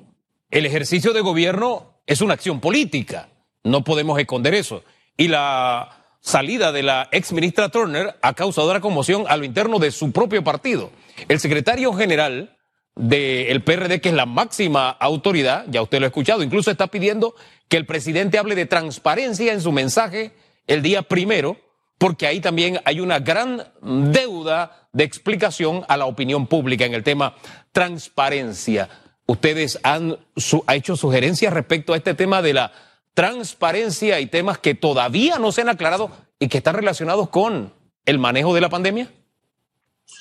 el 0.51 0.67
ejercicio 0.67 1.13
de 1.13 1.23
gobierno 1.23 2.01
es 2.07 2.21
una 2.21 2.35
acción 2.35 2.61
política. 2.61 3.31
No 3.65 3.83
podemos 3.83 4.19
esconder 4.21 4.55
eso. 4.55 4.85
Y 5.17 5.29
la 5.29 5.97
salida 6.21 6.73
de 6.73 6.83
la 6.83 7.09
ex 7.13 7.33
ministra 7.33 7.69
Turner 7.69 8.17
ha 8.21 8.35
causado 8.35 8.71
una 8.71 8.81
conmoción 8.81 9.25
a 9.29 9.37
lo 9.37 9.45
interno 9.45 9.79
de 9.79 9.91
su 9.91 10.13
propio 10.13 10.43
partido. 10.43 10.91
El 11.29 11.41
secretario 11.41 11.93
general 11.93 12.57
del 12.97 13.63
PRD, 13.63 14.01
que 14.01 14.09
es 14.09 14.15
la 14.15 14.27
máxima 14.27 14.91
autoridad, 14.91 15.67
ya 15.69 15.83
usted 15.83 16.01
lo 16.01 16.07
ha 16.07 16.09
escuchado, 16.09 16.43
incluso 16.43 16.71
está 16.71 16.89
pidiendo 16.89 17.35
que 17.69 17.77
el 17.77 17.87
presidente 17.87 18.39
hable 18.39 18.55
de 18.55 18.67
transparencia 18.67 19.53
en 19.53 19.61
su 19.61 19.71
mensaje 19.71 20.33
el 20.67 20.83
día 20.83 21.03
primero, 21.03 21.57
porque 21.99 22.27
ahí 22.27 22.41
también 22.41 22.81
hay 22.85 23.01
una 23.01 23.21
gran 23.21 23.63
deuda 23.83 24.89
de 24.93 25.05
explicación 25.05 25.85
a 25.89 25.97
la 25.97 26.07
opinión 26.07 26.47
pública 26.47 26.85
en 26.85 26.95
el 26.95 27.03
tema 27.03 27.35
transparencia. 27.73 28.89
Ustedes 29.27 29.79
han 29.83 30.19
ha 30.67 30.75
hecho 30.75 30.97
sugerencias 30.97 31.53
respecto 31.53 31.93
a 31.93 31.97
este 31.97 32.15
tema 32.15 32.43
de 32.43 32.55
la 32.55 32.73
transparencia 33.17 34.21
y 34.21 34.27
temas 34.27 34.59
que 34.59 34.75
todavía 34.75 35.39
no 35.39 35.51
se 35.51 35.63
han 35.63 35.71
aclarado 35.71 36.11
y 36.39 36.49
que 36.49 36.59
están 36.59 36.75
relacionados 36.75 37.31
con 37.31 37.73
el 38.05 38.19
manejo 38.19 38.55
de 38.55 38.61
la 38.61 38.69
pandemia? 38.69 39.11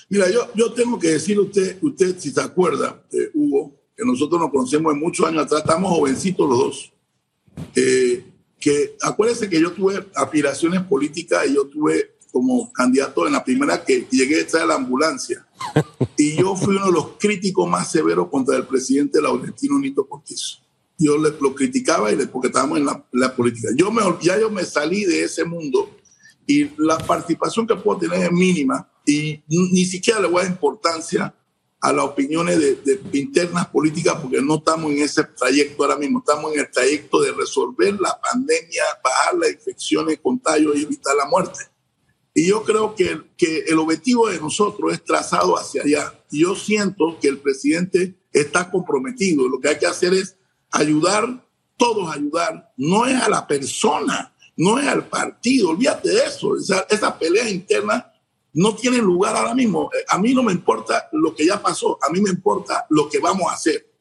Mira, 0.08 0.31
yo, 0.31 0.47
yo 0.55 0.71
tengo 0.71 0.97
que 0.97 1.10
decirle 1.10 1.43
a 1.43 1.45
usted, 1.45 1.77
usted 1.81 2.17
si 2.17 2.31
se 2.31 2.39
acuerda, 2.39 3.03
eh, 3.12 3.31
Hugo, 3.34 3.75
que 3.97 4.05
nosotros 4.05 4.39
nos 4.39 4.49
conocemos 4.49 4.93
en 4.93 5.01
muchos 5.01 5.27
años 5.27 5.43
atrás, 5.43 5.60
estamos 5.60 5.91
jovencitos 5.91 6.49
los 6.49 6.58
dos. 6.58 6.93
Eh, 7.75 8.23
que 8.58 8.95
acuérdese 9.01 9.49
que 9.49 9.60
yo 9.60 9.73
tuve 9.73 10.05
aspiraciones 10.15 10.81
políticas 10.84 11.45
y 11.49 11.55
yo 11.55 11.67
tuve 11.67 12.15
como 12.31 12.71
candidato 12.71 13.27
en 13.27 13.34
la 13.34 13.43
primera 13.43 13.84
que 13.84 14.08
llegué 14.10 14.38
a 14.38 14.41
estar 14.41 14.62
en 14.62 14.69
la 14.69 14.75
ambulancia. 14.75 15.45
Y 16.17 16.38
yo 16.38 16.55
fui 16.55 16.77
uno 16.77 16.86
de 16.86 16.91
los 16.93 17.08
críticos 17.19 17.69
más 17.69 17.91
severos 17.91 18.29
contra 18.29 18.55
el 18.55 18.65
presidente 18.65 19.21
Laurentino 19.21 19.77
Nito 19.77 20.08
Cortizo 20.08 20.64
yo 20.97 21.17
le, 21.17 21.31
lo 21.39 21.53
criticaba 21.53 22.12
y 22.12 22.15
le, 22.15 22.27
porque 22.27 22.47
estábamos 22.47 22.79
en 22.79 22.86
la, 22.86 23.36
política. 23.36 23.69
Yo 23.75 23.91
me, 23.91 24.01
ya 24.21 24.39
yo 24.39 24.49
me 24.49 24.63
salí 24.63 25.05
de 25.05 25.23
ese 25.23 25.43
mundo 25.43 25.89
y 26.47 26.69
la 26.77 26.97
participación 26.97 27.67
que 27.67 27.75
puedo 27.75 27.99
tener 27.99 28.23
es 28.23 28.31
mínima 28.31 28.89
y 29.05 29.41
ni 29.47 29.86
siquiera 29.86 30.19
le 30.19 30.27
voy 30.27 30.41
a 30.41 30.43
dar 30.43 30.51
importancia 30.51 31.34
a 31.86 31.93
las 31.93 32.05
opiniones 32.05 32.60
de, 32.60 32.99
internas 33.13 33.67
políticas 33.67 34.15
porque 34.19 34.41
no 34.41 34.55
estamos 34.55 34.91
en 34.91 34.99
ese 34.99 35.23
trayecto 35.23 35.84
ahora 35.84 35.97
mismo, 35.97 36.19
estamos 36.19 36.53
en 36.53 36.62
el 36.62 36.71
trayecto 36.71 37.21
de 37.21 37.31
resolver 37.31 37.99
la 37.99 38.19
pandemia, 38.19 38.84
bajar 39.03 39.36
las 39.36 39.51
infecciones, 39.51 40.19
contagios 40.19 40.75
y 40.77 40.84
evitar 40.84 41.15
la 41.15 41.25
muerte. 41.25 41.60
Y 42.34 42.47
yo 42.47 42.63
creo 42.63 42.95
que, 42.95 43.21
que 43.38 43.60
el 43.67 43.77
objetivo 43.77 44.27
de 44.27 44.39
nosotros 44.39 44.93
es 44.93 45.03
trazado 45.03 45.58
hacia 45.58 45.84
allá. 45.84 46.19
Yo 46.31 46.55
siento 46.55 47.17
que 47.21 47.27
el 47.27 47.38
presidente 47.38 48.15
está 48.34 48.69
comprometido. 48.69 49.47
Lo 49.47 49.60
que 49.60 49.69
hay 49.69 49.77
que 49.77 49.86
hacer 49.86 50.13
es 50.13 50.36
ayudar, 50.71 51.45
todos 51.78 52.13
ayudar, 52.13 52.73
no 52.78 53.06
es 53.06 53.21
a 53.21 53.30
la 53.30 53.47
persona, 53.47 54.34
no 54.58 54.80
es 54.80 54.88
al 54.88 55.08
partido, 55.08 55.69
olvídate 55.69 56.10
de 56.10 56.25
eso, 56.25 56.56
esa, 56.58 56.86
esa 56.89 57.17
pelea 57.17 57.49
interna 57.49 58.12
no 58.56 58.73
tiene 58.73 58.97
lugar 58.97 59.36
ahora 59.36 59.54
mismo. 59.54 59.89
Eh, 59.93 60.06
a 60.08 60.17
mí 60.17 60.34
no 60.34 60.41
me 60.41 60.54
importa 60.54 61.10
lo 61.12 61.36
que 61.36 61.45
ya 61.45 61.62
pasó, 61.62 61.99
a 62.01 62.10
mí 62.12 62.21
me 62.21 62.30
importa 62.30 62.86
lo 62.89 63.10
que 63.10 63.19
vamos 63.19 63.51
a 63.51 63.56
hacer. 63.56 63.91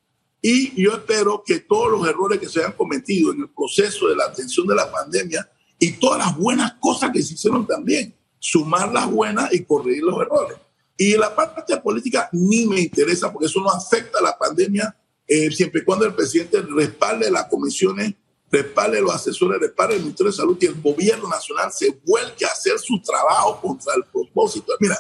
Y 0.40 0.81
yo 0.81 0.92
espero 0.92 1.42
que 1.44 1.61
todos 1.61 1.90
los 1.90 2.07
errores 2.07 2.38
que 2.38 2.48
se 2.48 2.62
han 2.62 2.72
cometido 2.72 3.33
en 3.33 3.40
el 3.40 3.48
proceso 3.48 4.09
de 4.09 4.16
la 4.16 4.27
atención 4.27 4.66
de 4.66 4.74
la 4.74 4.90
pandemia 4.90 5.50
y 5.79 5.92
todas 5.92 6.18
las 6.18 6.37
buenas 6.37 6.74
cosas 6.81 7.11
que 7.12 7.22
se 7.22 7.35
hicieron 7.35 7.66
también, 7.66 8.14
sumar 8.38 8.92
las 8.92 9.11
buenas 9.11 9.53
y 9.53 9.64
corregir 9.64 10.05
los 10.05 10.20
errores. 10.20 10.59
Y 10.96 11.16
la 11.16 11.35
parte 11.35 11.77
política 11.79 12.29
ni 12.33 12.66
me 12.66 12.81
interesa 12.81 13.33
porque 13.33 13.46
eso 13.46 13.61
no 13.61 13.70
afecta 13.70 14.18
a 14.18 14.22
la 14.22 14.38
pandemia 14.38 14.94
eh, 15.26 15.50
siempre 15.50 15.80
y 15.80 15.84
cuando 15.84 16.04
el 16.04 16.14
presidente 16.14 16.60
respalde 16.60 17.30
las 17.30 17.46
comisiones, 17.46 18.14
respalde 18.50 19.00
los 19.00 19.14
asesores, 19.14 19.60
respalde 19.60 19.96
el 19.96 20.02
Ministerio 20.02 20.30
de 20.30 20.37
Salud 20.37 20.58
y 20.60 20.66
el 20.66 20.80
gobierno 20.80 21.28
nacional 21.28 21.72
se 21.72 21.98
vuelque 22.04 22.44
a 22.44 22.48
hacer 22.48 22.78
su 22.78 23.00
trabajo 23.00 23.60
contra 23.60 23.94
el 23.94 24.04
propósito. 24.04 24.74
Mira, 24.80 24.96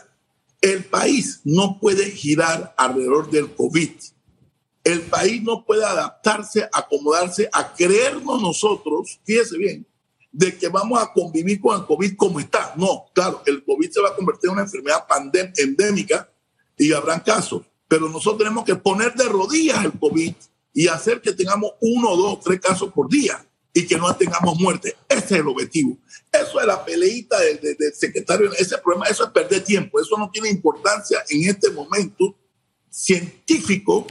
el 0.60 0.84
país 0.84 1.40
no 1.44 1.78
puede 1.78 2.10
girar 2.10 2.74
alrededor 2.76 3.30
del 3.30 3.54
COVID. 3.54 3.90
El 4.82 5.02
país 5.02 5.42
no 5.42 5.64
puede 5.64 5.84
adaptarse, 5.84 6.68
acomodarse, 6.72 7.48
a 7.52 7.74
creernos 7.74 8.40
nosotros, 8.40 9.20
fíjese 9.24 9.56
bien, 9.56 9.86
de 10.32 10.56
que 10.56 10.68
vamos 10.68 11.00
a 11.00 11.12
convivir 11.12 11.60
con 11.60 11.78
el 11.78 11.86
COVID 11.86 12.16
como 12.16 12.40
está. 12.40 12.74
No, 12.76 13.06
claro, 13.14 13.42
el 13.46 13.64
COVID 13.64 13.90
se 13.90 14.00
va 14.00 14.08
a 14.08 14.16
convertir 14.16 14.48
en 14.48 14.54
una 14.54 14.62
enfermedad 14.62 15.04
endémica 15.56 16.30
y 16.76 16.92
habrán 16.92 17.20
casos 17.20 17.62
pero 17.88 18.08
nosotros 18.08 18.38
tenemos 18.38 18.64
que 18.64 18.76
poner 18.76 19.14
de 19.14 19.24
rodillas 19.24 19.84
el 19.84 19.92
COVID 19.98 20.34
y 20.72 20.88
hacer 20.88 21.20
que 21.20 21.32
tengamos 21.32 21.72
uno, 21.80 22.16
dos, 22.16 22.40
tres 22.40 22.60
casos 22.60 22.92
por 22.92 23.08
día 23.08 23.44
y 23.72 23.86
que 23.86 23.96
no 23.96 24.14
tengamos 24.16 24.58
muerte. 24.58 24.96
Ese 25.08 25.24
es 25.24 25.40
el 25.40 25.48
objetivo. 25.48 25.98
Eso 26.32 26.60
es 26.60 26.66
la 26.66 26.84
peleita 26.84 27.38
del, 27.40 27.76
secretario. 27.94 28.52
Ese 28.52 28.78
problema, 28.78 29.06
eso 29.06 29.24
es 29.24 29.30
perder 29.30 29.64
tiempo. 29.64 30.00
Eso 30.00 30.16
no 30.16 30.30
tiene 30.30 30.48
importancia 30.48 31.22
en 31.28 31.48
este 31.48 31.70
momento 31.70 32.36
científico, 32.88 34.06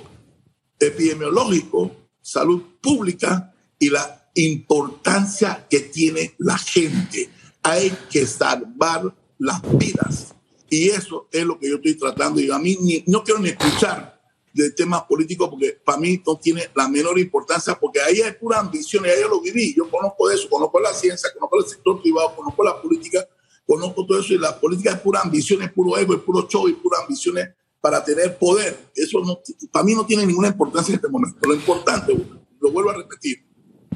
epidemiológico, 0.79 1.95
salud 2.21 2.61
pública 2.81 3.53
y 3.79 3.89
la 3.89 4.29
importancia 4.35 5.65
que 5.69 5.79
tiene 5.79 6.35
la 6.39 6.57
gente. 6.57 7.29
Hay 7.61 7.95
que 8.09 8.27
salvar 8.27 9.15
las 9.37 9.61
vidas. 9.77 10.33
Y 10.69 10.89
eso 10.89 11.27
es 11.31 11.43
lo 11.43 11.59
que 11.59 11.69
yo 11.69 11.75
estoy 11.75 11.95
tratando. 11.95 12.39
Y 12.39 12.49
a 12.49 12.57
mí 12.57 13.03
no 13.07 13.23
quiero 13.23 13.39
ni 13.39 13.49
escuchar 13.49 14.19
de 14.53 14.69
temas 14.71 15.03
políticos 15.03 15.49
porque 15.49 15.79
para 15.83 15.97
mí 15.97 16.21
no 16.25 16.37
tiene 16.37 16.69
la 16.75 16.87
menor 16.87 17.17
importancia 17.17 17.77
porque 17.79 17.99
ahí 17.99 18.21
hay 18.21 18.33
pura 18.33 18.59
ambición 18.59 19.05
y 19.05 19.09
ahí 19.09 19.21
yo 19.21 19.27
lo 19.27 19.41
viví. 19.41 19.73
Yo 19.75 19.89
conozco 19.89 20.29
eso, 20.29 20.47
conozco 20.49 20.79
la 20.79 20.93
ciencia, 20.93 21.29
conozco 21.33 21.59
el 21.59 21.65
sector 21.65 22.01
privado, 22.01 22.35
conozco 22.35 22.63
la 22.63 22.81
política, 22.81 23.27
conozco 23.65 24.05
todo 24.05 24.19
eso 24.19 24.33
y 24.33 24.37
la 24.37 24.59
política 24.59 24.91
es 24.91 24.99
pura 24.99 25.21
ambición, 25.21 25.61
es 25.63 25.71
puro 25.71 25.97
ego, 25.97 26.13
es 26.13 26.21
puro 26.21 26.47
show 26.47 26.67
y 26.67 26.73
pura 26.73 26.99
ambición 27.01 27.35
para 27.81 28.03
tener 28.03 28.37
poder. 28.37 28.91
Eso 28.95 29.19
no, 29.21 29.39
para 29.71 29.83
mí 29.83 29.95
no 29.95 30.05
tiene 30.05 30.25
ninguna 30.25 30.49
importancia 30.49 30.93
en 30.93 30.95
este 30.97 31.09
momento. 31.09 31.37
Lo 31.47 31.55
importante, 31.55 32.13
lo 32.61 32.71
vuelvo 32.71 32.91
a 32.91 32.97
repetir, 32.97 33.45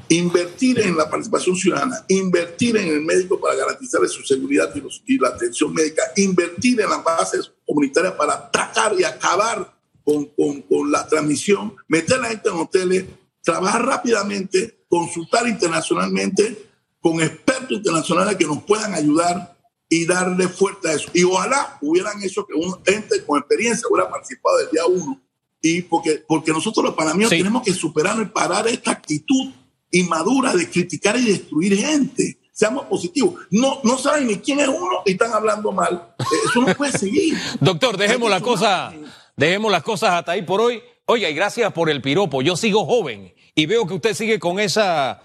invertir 0.08 0.80
en 0.80 0.96
la 0.96 1.08
participación 1.08 1.56
ciudadana, 1.56 2.04
invertir 2.08 2.76
en 2.76 2.88
el 2.88 3.02
médico 3.02 3.40
para 3.40 3.54
garantizarle 3.54 4.08
su 4.08 4.22
seguridad 4.22 4.72
y, 5.06 5.18
la 5.18 5.28
atención 5.28 5.72
médica, 5.72 6.02
invertir 6.16 6.80
en 6.80 6.88
las 6.88 7.04
bases 7.04 7.52
comunitarias 7.66 8.14
para 8.14 8.34
atacar 8.34 8.94
y 8.98 9.04
acabar 9.04 9.74
con, 10.04 10.26
con, 10.26 10.62
con 10.62 10.90
la 10.90 11.06
transmisión, 11.06 11.76
meter 11.86 12.18
a 12.18 12.22
la 12.22 12.28
gente 12.28 12.48
en 12.48 12.56
hoteles, 12.56 13.04
trabajar 13.42 13.84
rápidamente, 13.84 14.84
consultar 14.88 15.46
internacionalmente 15.46 16.68
con 17.00 17.20
expertos 17.20 17.78
internacionales 17.78 18.36
que 18.36 18.46
nos 18.46 18.62
puedan 18.64 18.94
ayudar 18.94 19.56
y 19.88 20.04
darle 20.04 20.48
fuerza 20.48 20.90
a 20.90 20.92
eso. 20.94 21.10
Y 21.14 21.24
ojalá 21.24 21.78
hubieran 21.80 22.22
hecho 22.22 22.46
que 22.46 22.54
un 22.54 22.76
ente 22.86 23.24
con 23.24 23.38
experiencia 23.38 23.86
hubiera 23.90 24.10
participado 24.10 24.58
del 24.58 24.70
día 24.70 24.86
uno. 24.86 25.20
Y 25.60 25.82
porque, 25.82 26.22
porque 26.26 26.52
nosotros 26.52 26.84
los 26.84 26.94
panameños 26.94 27.30
tenemos 27.30 27.62
que 27.62 27.72
superar 27.72 28.20
y 28.20 28.26
parar 28.26 28.68
esta 28.68 28.92
actitud 28.92 29.52
inmadura 29.90 30.54
de 30.54 30.68
criticar 30.68 31.16
y 31.16 31.24
destruir 31.24 31.76
gente. 31.76 32.38
Seamos 32.52 32.86
positivos. 32.86 33.34
No, 33.50 33.80
no 33.84 33.98
saben 33.98 34.26
ni 34.26 34.38
quién 34.38 34.58
es 34.60 34.68
uno 34.68 35.02
y 35.06 35.12
están 35.12 35.32
hablando 35.32 35.70
mal. 35.70 36.14
Eh, 36.18 36.24
eso 36.50 36.60
no 36.60 36.74
puede 36.74 36.92
seguir. 36.92 37.38
Doctor, 37.60 37.96
dejemos 37.96 38.28
las 38.28 38.42
cosas, 38.42 38.94
dejemos 39.36 39.70
las 39.70 39.82
cosas 39.82 40.10
hasta 40.10 40.32
ahí 40.32 40.42
por 40.42 40.60
hoy. 40.60 40.82
Oiga, 41.06 41.30
y 41.30 41.34
gracias 41.34 41.72
por 41.72 41.88
el 41.88 42.02
piropo. 42.02 42.42
Yo 42.42 42.56
sigo 42.56 42.84
joven 42.84 43.32
y 43.54 43.66
veo 43.66 43.86
que 43.86 43.94
usted 43.94 44.14
sigue 44.14 44.38
con 44.38 44.58
esa 44.58 45.22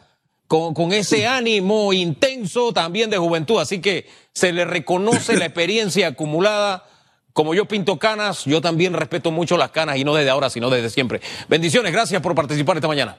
con, 0.48 0.94
ese 0.94 1.26
ánimo 1.26 1.94
intenso 1.94 2.72
también 2.74 3.10
de 3.10 3.18
juventud. 3.18 3.60
Así 3.60 3.82
que 3.82 4.08
se 4.34 4.54
le 4.54 4.66
reconoce 4.66 5.36
la 5.36 5.46
experiencia 5.46 6.08
acumulada. 6.08 6.86
Como 7.34 7.56
yo 7.56 7.68
pinto 7.68 7.98
canas, 7.98 8.46
yo 8.46 8.62
también 8.62 8.94
respeto 8.94 9.32
mucho 9.32 9.58
las 9.58 9.72
canas 9.72 9.98
y 9.98 10.04
no 10.04 10.14
desde 10.14 10.30
ahora, 10.30 10.52
sino 10.52 10.70
desde 10.70 10.92
siempre. 10.92 11.20
Bendiciones, 11.50 11.92
gracias 11.92 12.22
por 12.22 12.36
participar 12.36 12.78
esta 12.78 12.88
mañana. 12.88 13.18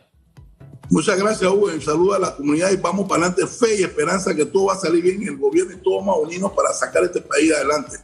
Muchas 0.90 1.18
gracias, 1.18 1.50
Hugo. 1.50 1.68
Saludos 1.80 2.16
a 2.16 2.18
la 2.18 2.36
comunidad 2.36 2.70
y 2.70 2.76
vamos 2.76 3.08
para 3.08 3.26
adelante. 3.26 3.46
Fe 3.46 3.80
y 3.80 3.82
esperanza 3.82 4.34
que 4.34 4.44
todo 4.44 4.66
va 4.66 4.74
a 4.74 4.78
salir 4.78 5.02
bien. 5.02 5.22
El 5.22 5.36
gobierno 5.36 5.72
y 5.72 5.76
todos 5.76 6.04
vamos 6.04 6.28
a 6.42 6.54
para 6.54 6.72
sacar 6.72 7.04
este 7.04 7.20
país 7.20 7.52
adelante. 7.54 7.98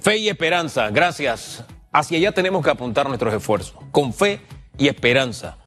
Fe 0.00 0.16
y 0.18 0.28
esperanza, 0.28 0.90
gracias. 0.90 1.64
Hacia 1.92 2.18
allá 2.18 2.32
tenemos 2.32 2.64
que 2.64 2.70
apuntar 2.70 3.06
nuestros 3.06 3.34
esfuerzos, 3.34 3.74
con 3.90 4.14
fe 4.14 4.40
y 4.78 4.88
esperanza. 4.88 5.58